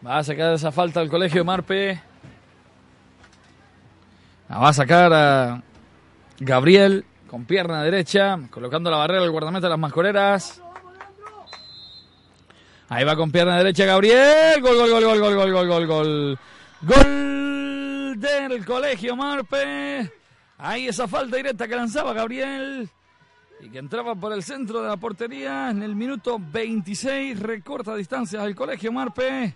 Va 0.05 0.19
a 0.19 0.23
sacar 0.23 0.53
esa 0.53 0.71
falta 0.71 1.01
al 1.01 1.09
colegio 1.09 1.43
Marpe. 1.43 2.01
Va 4.59 4.69
a 4.69 4.73
sacar 4.73 5.13
a 5.13 5.61
Gabriel 6.39 7.05
con 7.27 7.45
pierna 7.45 7.83
derecha, 7.83 8.39
colocando 8.49 8.89
la 8.89 8.97
barrera 8.97 9.21
al 9.21 9.29
guardameta 9.29 9.67
de 9.67 9.69
las 9.69 9.79
mascoreras. 9.79 10.63
Ahí 12.89 13.03
va 13.03 13.15
con 13.15 13.31
pierna 13.31 13.57
derecha 13.57 13.85
Gabriel. 13.85 14.59
Gol, 14.61 14.75
gol, 14.75 14.89
gol, 14.89 15.03
gol, 15.03 15.19
gol, 15.19 15.35
gol, 15.35 15.51
gol, 15.51 15.67
gol, 15.67 15.87
gol. 15.87 16.39
Gol 16.81 18.19
del 18.19 18.65
colegio 18.65 19.15
Marpe. 19.15 20.11
Ahí 20.57 20.87
esa 20.87 21.07
falta 21.07 21.37
directa 21.37 21.67
que 21.67 21.75
lanzaba 21.75 22.13
Gabriel. 22.13 22.89
Y 23.61 23.69
que 23.69 23.77
entraba 23.77 24.15
por 24.15 24.33
el 24.33 24.41
centro 24.41 24.81
de 24.81 24.87
la 24.87 24.97
portería 24.97 25.69
en 25.69 25.83
el 25.83 25.95
minuto 25.95 26.39
26. 26.39 27.39
Recorta 27.39 27.93
distancias 27.95 28.43
del 28.43 28.55
colegio 28.55 28.91
Marpe. 28.91 29.55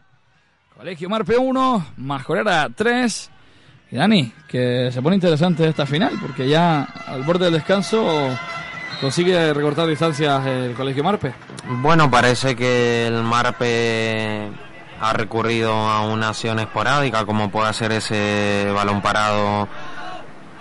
Colegio 0.78 1.10
Marpe 1.10 1.38
1, 1.38 1.94
Majorera 1.98 2.70
3. 2.70 3.31
Y 3.92 3.98
Dani, 3.98 4.32
que 4.48 4.90
se 4.92 5.02
pone 5.02 5.16
interesante 5.16 5.68
esta 5.68 5.86
final, 5.86 6.14
porque 6.22 6.48
ya 6.48 6.84
al 7.08 7.24
borde 7.24 7.46
del 7.46 7.56
descanso 7.56 8.30
consigue 9.02 9.54
recortar 9.54 9.86
distancias 9.86 10.46
el 10.46 10.74
Colegio 10.74 11.04
Marpe. 11.04 11.34
Bueno, 11.82 12.10
parece 12.10 12.56
que 12.56 13.08
el 13.08 13.22
Marpe 13.24 14.50
ha 15.02 15.14
recurrido 15.14 15.74
a 15.74 16.06
una 16.06 16.30
acción 16.30 16.60
esporádica, 16.60 17.26
como 17.26 17.52
puede 17.52 17.74
ser 17.74 17.92
ese 17.92 18.72
balón 18.74 19.02
parado 19.02 19.68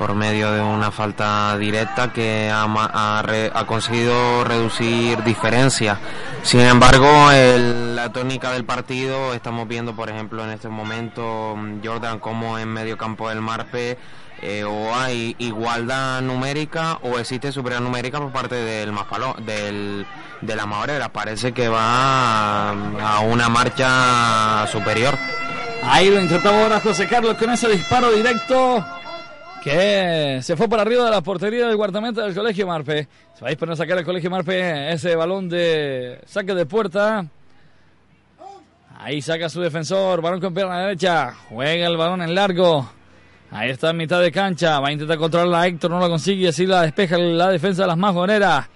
por 0.00 0.14
medio 0.14 0.50
de 0.50 0.62
una 0.62 0.90
falta 0.90 1.58
directa 1.58 2.10
que 2.10 2.50
ha, 2.50 3.64
conseguido 3.66 4.44
reducir 4.44 5.22
diferencias. 5.24 5.98
Sin 6.42 6.60
embargo, 6.60 7.06
la 7.30 8.10
tónica 8.10 8.50
del 8.52 8.64
partido, 8.64 9.34
estamos 9.34 9.68
viendo, 9.68 9.94
por 9.94 10.08
ejemplo, 10.08 10.42
en 10.42 10.52
este 10.52 10.70
momento, 10.70 11.54
Jordan, 11.84 12.18
como 12.18 12.58
en 12.58 12.68
medio 12.68 12.96
campo 12.96 13.28
del 13.28 13.42
Marpe 13.42 13.98
eh, 14.40 14.64
o 14.64 14.94
hay 14.94 15.36
igualdad 15.38 16.22
numérica 16.22 16.98
o 17.02 17.18
existe 17.18 17.52
superioridad 17.52 17.86
numérica 17.86 18.18
por 18.20 18.32
parte 18.32 18.54
del 18.54 18.92
Maspalo, 18.92 19.34
del 19.44 20.06
de 20.40 20.56
la 20.56 20.64
Maurera. 20.64 21.12
Parece 21.12 21.52
que 21.52 21.68
va 21.68 22.70
a, 22.70 23.16
a 23.16 23.20
una 23.20 23.50
marcha 23.50 24.66
superior. 24.68 25.18
Ahí 25.82 26.08
lo 26.08 26.18
intentaba 26.20 26.62
ahora 26.62 26.80
José 26.80 27.06
Carlos 27.06 27.36
con 27.36 27.50
ese 27.50 27.68
disparo 27.68 28.10
directo 28.12 28.82
que 29.62 30.40
se 30.42 30.56
fue 30.56 30.68
por 30.68 30.80
arriba 30.80 31.04
de 31.04 31.10
la 31.10 31.20
portería 31.20 31.66
del 31.66 31.76
guardameta 31.76 32.22
del 32.22 32.34
Colegio 32.34 32.66
Marpe. 32.66 33.08
Se 33.34 33.44
va 33.44 33.50
a 33.50 33.72
a 33.72 33.76
sacar 33.76 33.98
el 33.98 34.04
Colegio 34.04 34.30
Marpe 34.30 34.92
ese 34.92 35.14
balón 35.16 35.48
de 35.48 36.20
saque 36.26 36.54
de 36.54 36.66
puerta. 36.66 37.26
Ahí 38.98 39.22
saca 39.22 39.48
su 39.48 39.60
defensor, 39.60 40.20
balón 40.20 40.40
con 40.40 40.52
pierna 40.52 40.80
derecha, 40.80 41.34
juega 41.48 41.86
el 41.86 41.96
balón 41.96 42.22
en 42.22 42.34
largo. 42.34 42.90
Ahí 43.50 43.70
está 43.70 43.90
en 43.90 43.96
mitad 43.96 44.20
de 44.20 44.30
cancha, 44.30 44.78
va 44.78 44.88
a 44.88 44.92
intentar 44.92 45.18
controlar 45.18 45.62
a 45.62 45.66
Héctor, 45.66 45.90
no 45.90 45.98
lo 45.98 46.08
consigue, 46.08 46.48
así 46.48 46.66
la 46.66 46.82
despeja 46.82 47.18
la 47.18 47.48
defensa 47.48 47.82
de 47.82 47.88
las 47.88 47.96
majoneras. 47.96 48.68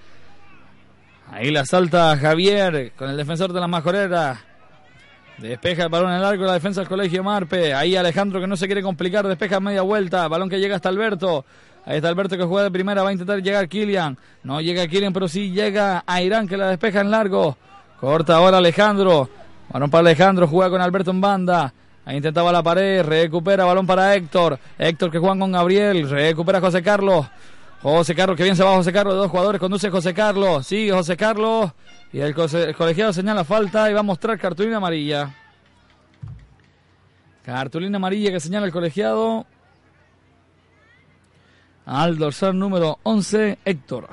Ahí 1.31 1.51
la 1.51 1.65
salta 1.65 2.17
Javier 2.17 2.93
con 2.97 3.11
el 3.11 3.17
defensor 3.17 3.53
de 3.53 3.61
las 3.61 3.69
majoneras. 3.69 4.39
Despeja 5.39 5.85
el 5.85 5.89
balón 5.89 6.13
en 6.13 6.23
largo 6.23 6.45
la 6.45 6.53
defensa 6.53 6.81
del 6.81 6.89
Colegio 6.89 7.25
Marpe. 7.25 7.75
Ahí 7.75 7.97
Alejandro 7.97 8.41
que 8.41 8.47
no 8.47 8.57
se 8.57 8.67
quiere 8.67 8.83
complicar, 8.83 9.27
despeja 9.27 9.59
media 9.59 9.83
vuelta. 9.83 10.29
Balón 10.29 10.49
que 10.49 10.61
llega 10.61 10.77
hasta 10.77 10.89
Alberto. 10.89 11.45
Ahí 11.85 11.97
está 11.97 12.09
Alberto 12.09 12.37
que 12.37 12.45
juega 12.45 12.65
de 12.65 12.71
primera, 12.71 13.03
va 13.03 13.11
a 13.11 13.13
intentar 13.13 13.43
llegar 13.43 13.69
Kilian. 13.69 14.17
No 14.43 14.61
llega 14.61 14.87
Kilian, 14.87 15.13
pero 15.13 15.29
sí 15.29 15.51
llega 15.51 16.05
a 16.07 16.23
Irán 16.23 16.47
que 16.47 16.57
la 16.57 16.69
despeja 16.69 17.01
en 17.01 17.11
largo. 17.11 17.57
Corta 18.01 18.37
ahora 18.37 18.59
Alejandro. 18.59 19.29
Balón 19.71 19.91
para 19.91 20.01
Alejandro, 20.01 20.47
juega 20.47 20.71
con 20.71 20.81
Alberto 20.81 21.11
en 21.11 21.21
banda. 21.21 21.75
Ahí 22.07 22.17
intentaba 22.19 22.53
la 22.53 22.63
pared, 22.63 23.03
recupera 23.03 23.65
balón 23.65 23.87
para 23.87 24.15
Héctor. 24.15 24.59
Héctor 24.79 25.11
que 25.11 25.19
juega 25.19 25.39
con 25.39 25.53
Gabriel, 25.53 26.09
recupera 26.09 26.61
José 26.61 26.83
Carlos. 26.83 27.27
José 27.93 28.15
Carlos, 28.15 28.35
que 28.35 28.45
bien 28.45 28.57
se 28.57 28.65
va 28.65 28.77
José 28.77 28.95
Carlos, 28.95 29.15
dos 29.15 29.31
jugadores, 29.31 29.61
conduce 29.61 29.91
José 29.91 30.15
Carlos, 30.15 30.67
sigue 30.67 30.91
José 30.91 31.19
Carlos. 31.19 31.71
Y 32.15 32.21
el, 32.21 32.35
colegiado 32.35 33.13
señala 33.13 33.45
falta 33.45 33.91
y 33.91 33.93
va 33.93 34.01
a 34.01 34.03
mostrar 34.03 34.39
cartulina 34.39 34.79
amarilla. 34.79 35.35
Cartulina 37.45 37.97
amarilla 37.97 38.33
que 38.33 38.41
señala 38.41 38.65
el 38.65 38.73
colegiado. 38.73 39.45
Al 41.85 42.17
dorsal 42.17 42.59
número 42.59 43.01
11, 43.03 43.59
Héctor. 43.63 44.09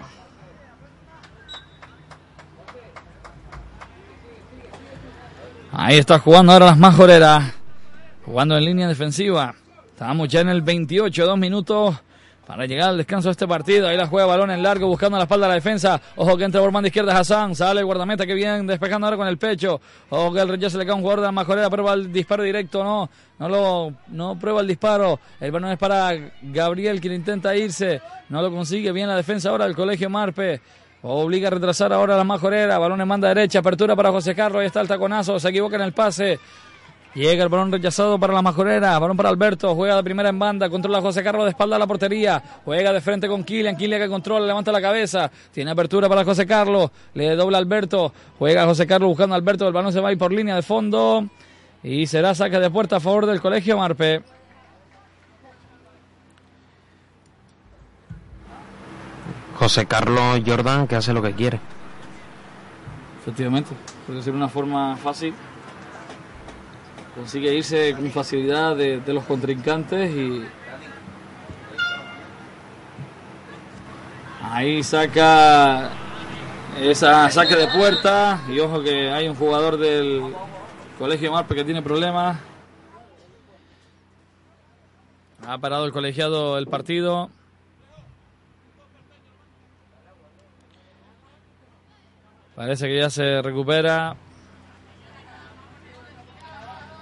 Ahí 5.72 5.98
está 5.98 6.20
jugando 6.20 6.52
ahora 6.52 6.66
las 6.66 6.78
majoreras. 6.78 7.54
Jugando 8.26 8.58
en 8.58 8.66
línea 8.66 8.90
defensiva. 8.90 9.56
Estamos 9.92 10.28
ya 10.28 10.42
en 10.42 10.50
el 10.50 10.62
28, 10.62 11.26
dos 11.26 11.38
minutos 11.38 11.96
para 12.46 12.66
llegar 12.66 12.90
al 12.90 12.98
descanso 12.98 13.30
de 13.30 13.32
este 13.32 13.48
partido. 13.48 13.88
Ahí 13.88 13.96
la 13.96 14.08
juega 14.08 14.28
balón 14.28 14.52
en 14.52 14.64
largo, 14.64 14.88
buscando 14.88 15.18
la 15.18 15.24
espalda 15.24 15.48
la 15.48 15.54
defensa. 15.54 16.02
Ojo 16.16 16.38
que 16.38 16.44
entra 16.44 16.60
por 16.62 16.72
banda 16.72 16.88
izquierda 16.88 17.18
Hassan. 17.18 17.56
Sale 17.56 17.80
el 17.80 17.86
guardameta 17.86 18.26
que 18.26 18.34
viene 18.34 18.64
despejando 18.64 19.08
ahora 19.08 19.18
con 19.18 19.28
el 19.28 19.38
pecho. 19.38 19.80
Ojo 20.10 20.34
que 20.34 20.42
el 20.42 20.50
rechazo 20.50 20.78
le 20.78 20.86
cae 20.86 20.94
a 20.94 20.96
un 20.96 21.02
jugador 21.02 21.26
de 21.26 21.32
majorera. 21.32 21.70
Prueba 21.70 21.94
el 21.94 22.12
disparo 22.12 22.44
directo. 22.44 22.84
No, 22.84 23.10
no 23.40 23.50
lo, 23.50 23.94
no 24.10 24.38
prueba 24.40 24.62
el 24.62 24.68
disparo. 24.68 25.20
El 25.40 25.52
balón 25.52 25.72
es 25.72 25.78
para 25.78 26.12
Gabriel, 26.42 27.00
quien 27.00 27.14
intenta 27.14 27.56
irse. 27.56 28.02
No 28.30 28.42
lo 28.42 28.52
consigue. 28.52 28.92
Bien 28.92 29.08
la 29.08 29.16
defensa 29.16 29.50
ahora 29.50 29.66
del 29.66 29.76
colegio 29.76 30.10
Marpe. 30.10 30.62
Obliga 31.04 31.48
a 31.48 31.52
retrasar 31.52 31.94
ahora 31.94 32.16
a 32.16 32.18
la 32.18 32.24
majorera. 32.24 32.78
Balón 32.78 33.02
en 33.02 33.08
banda 33.08 33.28
derecha. 33.30 33.60
Apertura 33.60 33.96
para 33.96 34.12
José 34.12 34.36
Carlos. 34.36 34.60
Ahí 34.62 34.68
está 34.68 34.82
el 34.82 34.88
taconazo. 34.88 35.40
Se 35.40 35.50
equivoca 35.50 35.78
en 35.78 35.84
el 35.84 35.94
pase. 35.94 36.40
Llega 37.14 37.44
el 37.44 37.50
balón 37.50 37.74
rechazado 37.74 38.18
para 38.18 38.34
la 38.34 38.42
majorera, 38.42 38.98
balón 38.98 39.18
para 39.18 39.28
Alberto, 39.28 39.76
juega 39.76 39.98
de 39.98 40.04
primera 40.04 40.30
en 40.30 40.40
banda, 40.40 40.70
controla 40.70 41.02
José 41.02 41.22
Carlos 41.22 41.44
de 41.44 41.50
espalda 41.50 41.76
a 41.76 41.80
la 41.80 41.86
portería, 41.86 42.42
juega 42.64 42.94
de 42.94 43.02
frente 43.02 43.28
con 43.28 43.44
Kilian, 43.44 43.76
Kilian 43.76 44.00
que 44.00 44.08
controla, 44.08 44.46
levanta 44.46 44.72
la 44.72 44.82
cabeza, 44.82 45.30
tiene 45.52 45.72
apertura 45.72 46.08
para 46.08 46.24
José 46.24 46.48
Carlos, 46.48 46.90
le 47.14 47.36
dobla 47.36 47.58
Alberto, 47.58 48.14
juega 48.40 48.66
José 48.66 48.88
Carlos 48.88 49.10
buscando 49.10 49.36
a 49.36 49.38
Alberto, 49.38 49.68
el 49.68 49.74
balón 49.74 49.92
se 49.92 50.00
va 50.00 50.08
a 50.08 50.12
ir 50.14 50.18
por 50.18 50.32
línea 50.32 50.56
de 50.56 50.62
fondo. 50.62 51.28
Y 51.84 52.06
será 52.06 52.36
saque 52.36 52.60
de 52.60 52.70
puerta 52.70 52.98
a 52.98 53.00
favor 53.00 53.26
del 53.26 53.42
colegio 53.42 53.78
Marpe. 53.78 54.22
José 59.56 59.86
Carlos 59.86 60.42
Jordan 60.46 60.88
que 60.88 60.96
hace 60.96 61.12
lo 61.12 61.22
que 61.22 61.34
quiere. 61.34 61.60
Efectivamente, 63.22 63.72
puede 64.08 64.22
ser 64.22 64.34
una 64.34 64.48
forma 64.48 64.96
fácil 64.98 65.34
consigue 67.16 67.54
irse 67.54 67.94
con 67.94 68.10
facilidad 68.12 68.76
de, 68.76 69.02
los 69.08 69.24
contrincantes 69.26 70.12
y 70.12 70.44
ahí 74.44 74.84
saca 74.84 75.90
esa 76.80 77.30
saque 77.30 77.56
de 77.56 77.68
puerta 77.68 78.42
y 78.50 78.60
ojo 78.60 78.82
que 78.82 79.10
hay 79.10 79.28
un 79.28 79.36
jugador 79.36 79.78
del 79.78 80.34
colegio 80.98 81.32
Marpe 81.32 81.56
que 81.56 81.66
tiene 81.66 81.82
problemas 81.82 82.38
ha 85.46 85.58
parado 85.58 85.86
el 85.86 85.92
colegiado 85.92 86.58
el 86.58 86.68
partido 86.68 87.30
Parece 92.62 92.86
que 92.88 92.98
ya 92.98 93.10
se 93.10 93.42
recupera. 93.42 94.16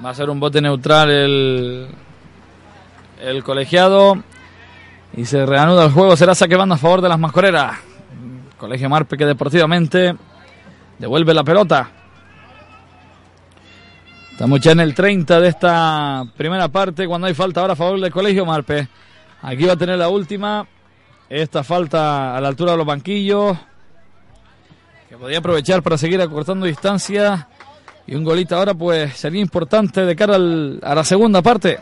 Va 0.03 0.11
a 0.11 0.15
ser 0.15 0.29
un 0.29 0.39
bote 0.39 0.61
neutral 0.61 1.09
el, 1.09 1.87
el 3.21 3.43
colegiado. 3.43 4.23
Y 5.15 5.25
se 5.25 5.45
reanuda 5.45 5.85
el 5.85 5.91
juego. 5.91 6.15
Será 6.15 6.35
saque 6.35 6.55
banda 6.55 6.75
a 6.75 6.77
favor 6.77 7.01
de 7.01 7.09
las 7.09 7.19
mascoreras. 7.19 7.77
Colegio 8.57 8.89
Marpe 8.89 9.17
que 9.17 9.25
deportivamente 9.25 10.15
devuelve 10.97 11.33
la 11.33 11.43
pelota. 11.43 11.89
Estamos 14.31 14.61
ya 14.61 14.71
en 14.71 14.79
el 14.79 14.93
30 14.95 15.39
de 15.41 15.47
esta 15.49 16.25
primera 16.37 16.69
parte. 16.69 17.07
Cuando 17.07 17.27
hay 17.27 17.33
falta 17.33 17.59
ahora 17.59 17.73
a 17.73 17.75
favor 17.75 17.99
del 17.99 18.11
Colegio 18.11 18.45
Marpe. 18.45 18.87
Aquí 19.41 19.65
va 19.65 19.73
a 19.73 19.77
tener 19.77 19.97
la 19.97 20.07
última. 20.07 20.65
Esta 21.29 21.63
falta 21.63 22.37
a 22.37 22.39
la 22.39 22.47
altura 22.47 22.71
de 22.71 22.77
los 22.77 22.85
banquillos. 22.85 23.57
Que 25.09 25.17
podía 25.17 25.39
aprovechar 25.39 25.83
para 25.83 25.97
seguir 25.97 26.21
acortando 26.21 26.65
distancia. 26.65 27.49
Y 28.07 28.15
un 28.15 28.23
golito 28.23 28.55
ahora 28.55 28.73
pues 28.73 29.13
sería 29.15 29.41
importante 29.41 30.03
de 30.05 30.15
cara 30.15 30.35
al- 30.35 30.79
a 30.83 30.95
la 30.95 31.03
segunda 31.03 31.41
parte. 31.41 31.79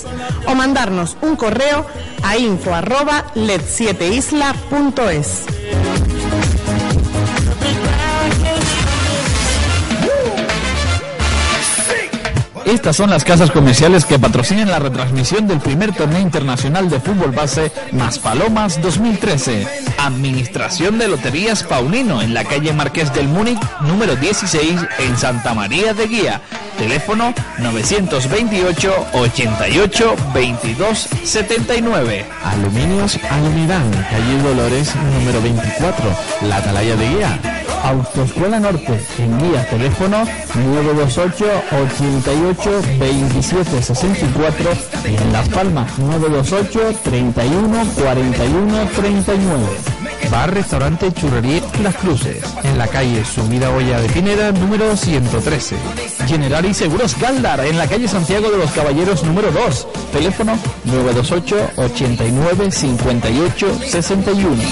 o 0.47 0.55
mandarnos 0.55 1.17
un 1.21 1.35
correo 1.35 1.85
a 2.23 2.35
info 2.35 2.73
arroba 2.73 3.31
led7isla.es. 3.35 5.60
Estas 12.71 12.95
son 12.95 13.09
las 13.09 13.25
casas 13.25 13.51
comerciales 13.51 14.05
que 14.05 14.17
patrocinan 14.17 14.69
la 14.69 14.79
retransmisión 14.79 15.45
del 15.45 15.59
primer 15.59 15.93
torneo 15.93 16.21
internacional 16.21 16.89
de 16.89 17.01
fútbol 17.01 17.31
base 17.31 17.69
Más 17.91 18.17
Palomas 18.17 18.81
2013. 18.81 19.67
Administración 19.97 20.97
de 20.97 21.09
Loterías 21.09 21.63
Paulino 21.63 22.21
en 22.21 22.33
la 22.33 22.45
calle 22.45 22.71
Marqués 22.71 23.13
del 23.13 23.27
Múnich, 23.27 23.59
número 23.81 24.15
16, 24.15 24.79
en 24.99 25.17
Santa 25.17 25.53
María 25.53 25.93
de 25.93 26.07
Guía. 26.07 26.41
Teléfono 26.77 27.33
928 27.59 29.07
88 29.15 30.15
22 30.33 31.09
79. 31.25 32.25
Aluminios 32.45 33.19
Alumirán, 33.29 33.91
calle 33.91 34.41
Dolores 34.43 34.95
número 34.95 35.41
24, 35.41 36.17
La 36.43 36.55
Atalaya 36.55 36.95
de 36.95 37.09
Guía. 37.09 37.60
Autoescuela 37.83 38.59
Norte, 38.59 38.99
en 39.17 39.39
guía 39.39 39.67
teléfono 39.69 40.23
928 40.55 41.45
88 41.71 42.81
27 42.99 43.81
64 43.81 44.69
y 45.05 45.15
en 45.15 45.33
Las 45.33 45.49
Palmas 45.49 45.97
928 45.99 46.99
31 47.03 47.85
41 47.95 48.89
39. 48.95 49.65
Bar 50.29 50.53
Restaurante 50.53 51.11
Churrería 51.11 51.61
Las 51.83 51.95
Cruces, 51.95 52.41
en 52.63 52.77
la 52.77 52.87
calle 52.87 53.25
Subida 53.25 53.69
Olla 53.71 53.99
de 53.99 54.07
Pineda 54.09 54.51
número 54.53 54.95
113. 54.95 55.75
Generali 56.25 56.73
Seguros 56.73 57.17
Galdar, 57.19 57.65
en 57.65 57.77
la 57.77 57.87
calle 57.87 58.07
Santiago 58.07 58.49
de 58.49 58.57
los 58.57 58.71
Caballeros 58.71 59.23
número 59.23 59.51
2. 59.51 59.87
Teléfono 60.13 60.57
928 60.85 61.71
89 61.75 62.71
58 62.71 63.79
61. 63.85 64.63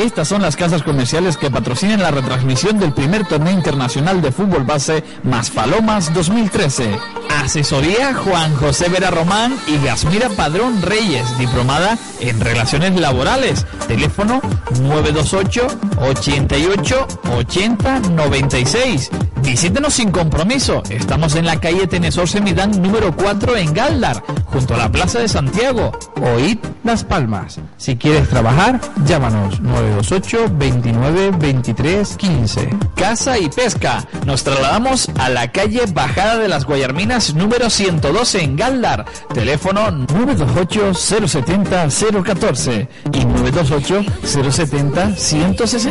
Estas 0.00 0.28
son 0.28 0.40
las 0.40 0.56
casas 0.56 0.82
comerciales 0.82 1.36
que 1.36 1.50
patrocinan 1.50 2.00
la 2.00 2.10
retransmisión 2.10 2.78
del 2.78 2.94
primer 2.94 3.26
torneo 3.26 3.52
internacional 3.52 4.22
de 4.22 4.32
fútbol 4.32 4.64
base 4.64 5.04
Más 5.24 5.50
Palomas 5.50 6.14
2013. 6.14 6.98
Asesoría 7.42 8.14
Juan 8.14 8.56
José 8.56 8.88
Vera 8.88 9.10
Román 9.10 9.54
y 9.66 9.76
Gasmira 9.84 10.30
Padrón 10.30 10.80
Reyes, 10.80 11.38
diplomada 11.38 11.98
en 12.20 12.40
Relaciones 12.40 12.98
Laborales. 12.98 13.66
Teléfono 13.88 14.40
928 14.80 15.66
88 16.00 17.06
80 17.36 18.00
96. 18.10 19.10
Visítenos 19.42 19.94
sin 19.94 20.10
compromiso. 20.10 20.82
Estamos 20.90 21.34
en 21.34 21.46
la 21.46 21.60
calle 21.60 21.86
Tenesor 21.86 22.28
Semidán 22.28 22.82
número 22.82 23.14
4 23.16 23.56
en 23.56 23.72
Galdar, 23.72 24.22
junto 24.44 24.74
a 24.74 24.78
la 24.78 24.92
Plaza 24.92 25.18
de 25.18 25.28
Santiago. 25.28 25.92
Oíd 26.20 26.58
Las 26.84 27.04
Palmas. 27.04 27.58
Si 27.76 27.96
quieres 27.96 28.28
trabajar, 28.28 28.80
llámanos 29.06 29.60
928 29.60 30.52
29 30.56 31.30
23 31.38 32.16
15. 32.16 32.70
Caza 32.94 33.38
y 33.38 33.48
pesca. 33.48 34.06
Nos 34.26 34.44
trasladamos 34.44 35.10
a 35.18 35.30
la 35.30 35.50
calle 35.50 35.82
Bajada 35.92 36.36
de 36.36 36.48
las 36.48 36.64
Guayarminas 36.64 37.34
número 37.34 37.70
112 37.70 38.42
en 38.42 38.56
Galdar. 38.56 39.06
Teléfono 39.32 39.90
928 39.90 40.94
070 40.94 41.88
014 42.24 42.88
y 43.12 43.24
928 43.24 44.04
070 44.22 45.16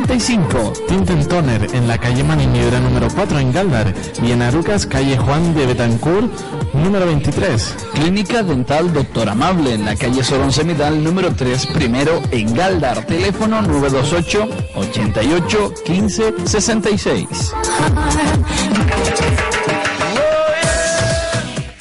165. 0.05 0.73
Tintel 0.87 1.27
Toner 1.27 1.75
en 1.75 1.87
la 1.87 1.97
calle 1.97 2.23
Maninidra 2.23 2.79
número 2.79 3.07
4 3.13 3.39
en 3.39 3.51
Galdar 3.51 3.93
y 4.23 4.31
en 4.31 4.41
Arucas 4.41 4.85
calle 4.85 5.17
Juan 5.17 5.53
de 5.53 5.65
Betancourt 5.65 6.31
número 6.73 7.05
23. 7.05 7.75
Clínica 7.95 8.43
Dental 8.43 8.93
Doctor 8.93 9.27
Amable 9.29 9.73
en 9.73 9.83
la 9.83 9.95
calle 9.95 10.23
Sorón 10.23 10.53
Semidal 10.53 11.03
número 11.03 11.35
3 11.35 11.65
primero 11.67 12.21
en 12.31 12.53
Galdar. 12.53 13.05
Teléfono 13.05 13.61
928 13.61 14.47
88 14.75 15.73
15 15.85 16.33
66. 16.45 17.53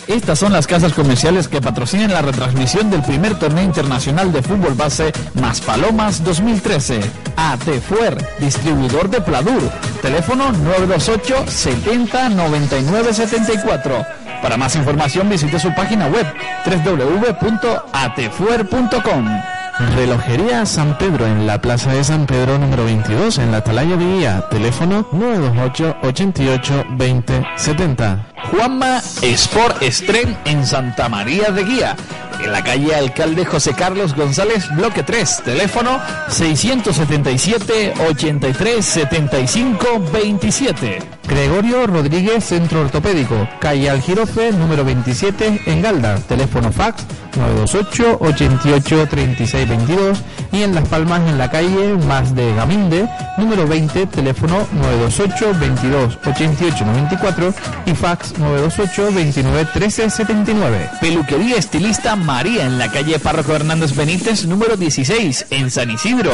Estas 0.08 0.38
son 0.38 0.52
las 0.54 0.66
casas 0.66 0.94
comerciales 0.94 1.48
que 1.48 1.60
patrocinan 1.60 2.10
la 2.10 2.22
retransmisión 2.22 2.90
del 2.90 3.02
primer 3.02 3.38
torneo 3.38 3.62
internacional 3.62 4.32
de 4.32 4.42
fútbol 4.42 4.72
base 4.72 5.12
Más 5.34 5.60
Palomas 5.60 6.24
2013. 6.24 7.00
Atefuer, 7.36 8.16
distribuidor 8.40 9.10
de 9.10 9.20
Pladur. 9.20 9.70
Teléfono 10.00 10.50
928 10.50 11.44
70 11.46 12.30
99 12.30 13.12
74. 13.12 14.06
Para 14.40 14.56
más 14.56 14.74
información 14.76 15.28
visite 15.28 15.58
su 15.58 15.74
página 15.74 16.06
web 16.06 16.26
www.atefuer.com. 16.64 19.57
Relojería 19.78 20.66
San 20.66 20.98
Pedro 20.98 21.26
en 21.26 21.46
la 21.46 21.60
Plaza 21.60 21.92
de 21.92 22.02
San 22.02 22.26
Pedro 22.26 22.58
número 22.58 22.84
22 22.84 23.38
en 23.38 23.52
la 23.52 23.58
Atalaya 23.58 23.96
de 23.96 24.04
Guía. 24.04 24.44
Teléfono 24.50 25.06
928 25.12 25.96
88 26.02 26.84
20 26.90 27.46
70. 27.56 28.26
Juanma 28.50 28.98
Sport 29.22 29.82
Extreme 29.82 30.36
en 30.46 30.66
Santa 30.66 31.08
María 31.08 31.50
de 31.50 31.64
Guía. 31.64 31.96
En 32.40 32.52
la 32.52 32.62
calle 32.62 32.94
Alcalde 32.94 33.44
José 33.44 33.74
Carlos 33.74 34.14
González, 34.14 34.68
bloque 34.74 35.02
3, 35.02 35.42
teléfono 35.44 35.98
677 36.28 37.94
83 38.08 38.84
75 38.84 39.86
27. 40.12 40.98
Gregorio 41.28 41.86
Rodríguez 41.86 42.42
Centro 42.42 42.80
Ortopédico, 42.80 43.46
calle 43.60 43.90
Algirofe 43.90 44.50
número 44.52 44.82
27 44.84 45.62
en 45.66 45.82
Galda, 45.82 46.16
teléfono 46.20 46.72
fax 46.72 47.04
928 47.36 48.18
88 48.20 49.06
36 49.10 49.68
22 49.68 50.18
y 50.52 50.62
en 50.62 50.74
Las 50.74 50.88
Palmas 50.88 51.20
en 51.28 51.36
la 51.36 51.50
calle 51.50 51.94
Más 52.06 52.34
de 52.34 52.54
Gaminde 52.54 53.08
número 53.36 53.66
20, 53.66 54.06
teléfono 54.06 54.66
928 54.72 55.52
22 55.60 56.18
88 56.26 56.84
94 56.86 57.54
y 57.84 57.94
fax 57.94 58.38
928 58.38 59.14
29 59.14 59.68
13 59.74 60.10
79. 60.10 60.90
Peluquería 61.00 61.56
Estilista 61.56 62.16
María 62.28 62.66
en 62.66 62.76
la 62.76 62.92
calle 62.92 63.18
Párroco 63.18 63.56
Hernández 63.56 63.96
Benítez 63.96 64.44
número 64.44 64.76
16 64.76 65.46
en 65.48 65.70
San 65.70 65.90
Isidro, 65.90 66.30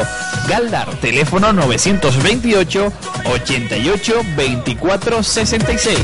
Galdar, 0.48 0.92
teléfono 0.96 1.52
928 1.52 2.92
88 3.32 4.14
24 4.36 5.22
66. 5.22 5.98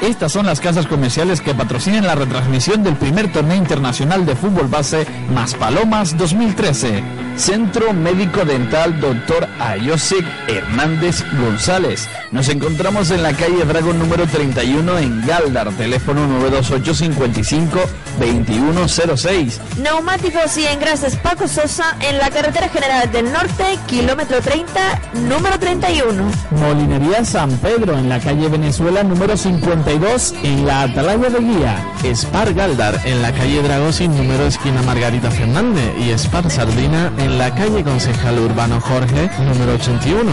Estas 0.00 0.32
son 0.32 0.46
las 0.46 0.58
casas 0.58 0.88
comerciales 0.88 1.40
que 1.40 1.54
patrocinan 1.54 2.04
la 2.04 2.16
retransmisión 2.16 2.82
del 2.82 2.96
primer 2.96 3.30
torneo 3.32 3.56
internacional 3.56 4.26
de 4.26 4.34
fútbol 4.34 4.66
base 4.66 5.06
Más 5.32 5.54
Palomas 5.54 6.18
2013. 6.18 7.04
Centro 7.36 7.92
Médico 7.92 8.44
Dental 8.44 9.00
Dr. 9.00 9.48
Ayosik 9.58 10.24
Hernández 10.48 11.24
González. 11.40 12.08
Nos 12.30 12.48
encontramos 12.48 13.10
en 13.10 13.22
la 13.22 13.32
calle 13.32 13.64
Dragon 13.64 13.98
número 13.98 14.26
31 14.26 14.98
en 14.98 15.26
Galdar, 15.26 15.70
teléfono 15.72 16.26
928 16.26 16.94
55 16.94 17.80
2106. 18.18 19.60
Neumáticos 19.78 20.56
y 20.58 20.66
engrases 20.66 21.16
Paco 21.16 21.48
Sosa 21.48 21.96
en 22.00 22.18
la 22.18 22.30
carretera 22.30 22.68
general 22.68 23.10
del 23.10 23.32
norte, 23.32 23.78
kilómetro 23.86 24.40
30, 24.40 25.00
número 25.28 25.58
31. 25.58 26.24
Molinería 26.52 27.24
San 27.24 27.50
Pedro 27.58 27.98
en 27.98 28.08
la 28.08 28.20
calle 28.20 28.48
Venezuela 28.48 29.02
número 29.02 29.36
52 29.36 30.34
en 30.42 30.66
la 30.66 30.82
Atalaya 30.82 31.30
de 31.30 31.40
Guía. 31.40 31.92
Spar 32.04 32.54
Galdar 32.54 33.00
en 33.04 33.22
la 33.22 33.32
calle 33.32 33.62
Dragosin 33.62 34.16
número 34.16 34.46
esquina 34.46 34.82
Margarita 34.82 35.30
Fernández 35.30 35.92
y 35.98 36.10
Spar 36.10 36.50
Sardina 36.50 37.12
en 37.18 37.21
la 37.28 37.54
calle 37.54 37.84
Concejal 37.84 38.38
Urbano 38.38 38.80
Jorge 38.80 39.30
número 39.46 39.74
81. 39.74 40.30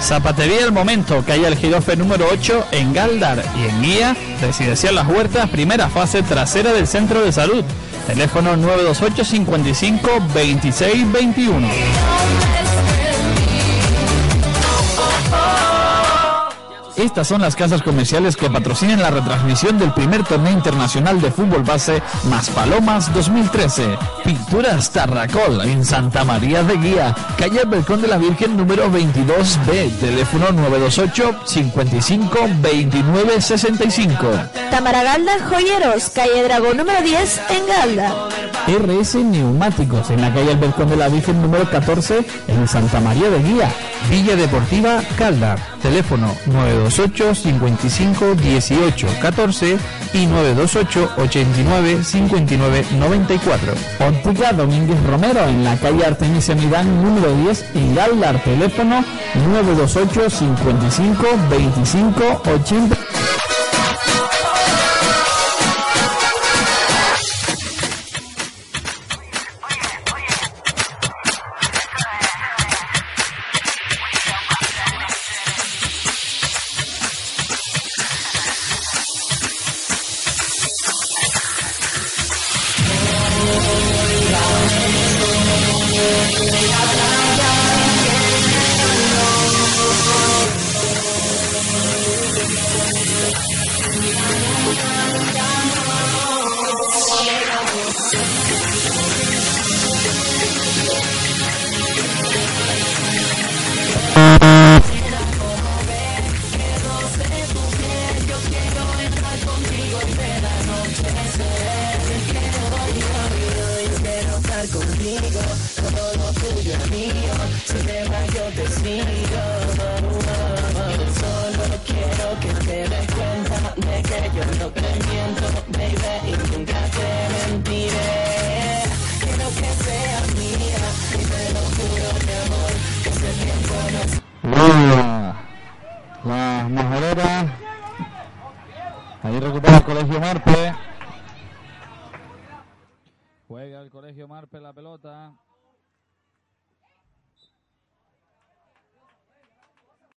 Zapatería 0.00 0.64
El 0.64 0.72
Momento, 0.72 1.24
calle 1.26 1.46
Algirofe 1.46 1.96
número 1.96 2.26
8 2.30 2.66
en 2.72 2.92
Galdar 2.92 3.42
y 3.56 3.68
en 3.68 3.82
Guía, 3.82 4.16
Residencial 4.40 4.94
Las 4.94 5.08
Huertas, 5.08 5.48
primera 5.50 5.88
fase 5.88 6.22
trasera 6.22 6.72
del 6.72 6.86
Centro 6.86 7.22
de 7.22 7.32
Salud. 7.32 7.64
Teléfono 8.06 8.56
928 8.56 9.24
55 9.24 10.08
26 10.34 11.12
21. 11.12 11.68
Estas 16.98 17.28
son 17.28 17.42
las 17.42 17.54
casas 17.54 17.80
comerciales 17.80 18.36
que 18.36 18.50
patrocinan 18.50 19.00
la 19.00 19.12
retransmisión 19.12 19.78
del 19.78 19.92
primer 19.92 20.24
torneo 20.24 20.52
internacional 20.52 21.20
de 21.20 21.30
fútbol 21.30 21.62
base 21.62 22.02
Más 22.24 22.50
Palomas 22.50 23.14
2013. 23.14 23.96
Pinturas 24.24 24.90
Tarracol 24.90 25.60
en 25.60 25.84
Santa 25.84 26.24
María 26.24 26.64
de 26.64 26.76
Guía, 26.76 27.14
calle 27.36 27.62
Balcón 27.66 28.02
de 28.02 28.08
la 28.08 28.18
Virgen 28.18 28.56
número 28.56 28.90
22B, 28.90 29.92
teléfono 30.00 30.50
928 30.50 31.42
55 31.46 32.38
29 32.60 33.40
65. 33.42 34.16
Tamaragalda 34.72 35.38
Joyeros, 35.48 36.10
calle 36.10 36.42
Dragón 36.42 36.78
número 36.78 37.00
10 37.00 37.40
en 37.50 37.66
Galda. 37.68 38.28
RS 38.66 39.14
Neumáticos 39.24 40.10
en 40.10 40.20
la 40.20 40.34
calle 40.34 40.56
Balcón 40.56 40.90
de 40.90 40.96
la 40.96 41.08
Virgen 41.08 41.40
número 41.40 41.70
14 41.70 42.26
en 42.48 42.66
Santa 42.66 42.98
María 43.00 43.30
de 43.30 43.40
Guía. 43.40 43.70
Villa 44.10 44.36
Deportiva 44.36 45.00
Calda. 45.16 45.56
Teléfono 45.80 46.34
928 46.46 46.87
55 46.90 48.34
18 48.34 49.06
14 49.20 49.78
y 50.14 50.26
928 50.26 51.10
89 51.18 52.04
59 52.04 52.86
94. 52.98 53.72
Óptica 54.08 54.52
Domínguez 54.52 55.02
Romero 55.04 55.46
en 55.46 55.64
la 55.64 55.76
calle 55.76 56.04
Artemisia 56.04 56.54
Midán 56.54 57.02
número 57.02 57.34
10 57.36 57.64
en 57.74 57.94
Galdar. 57.94 58.42
Teléfono 58.42 59.04
928 59.34 60.30
55 60.30 61.26
25 61.50 62.42
80. 62.54 62.96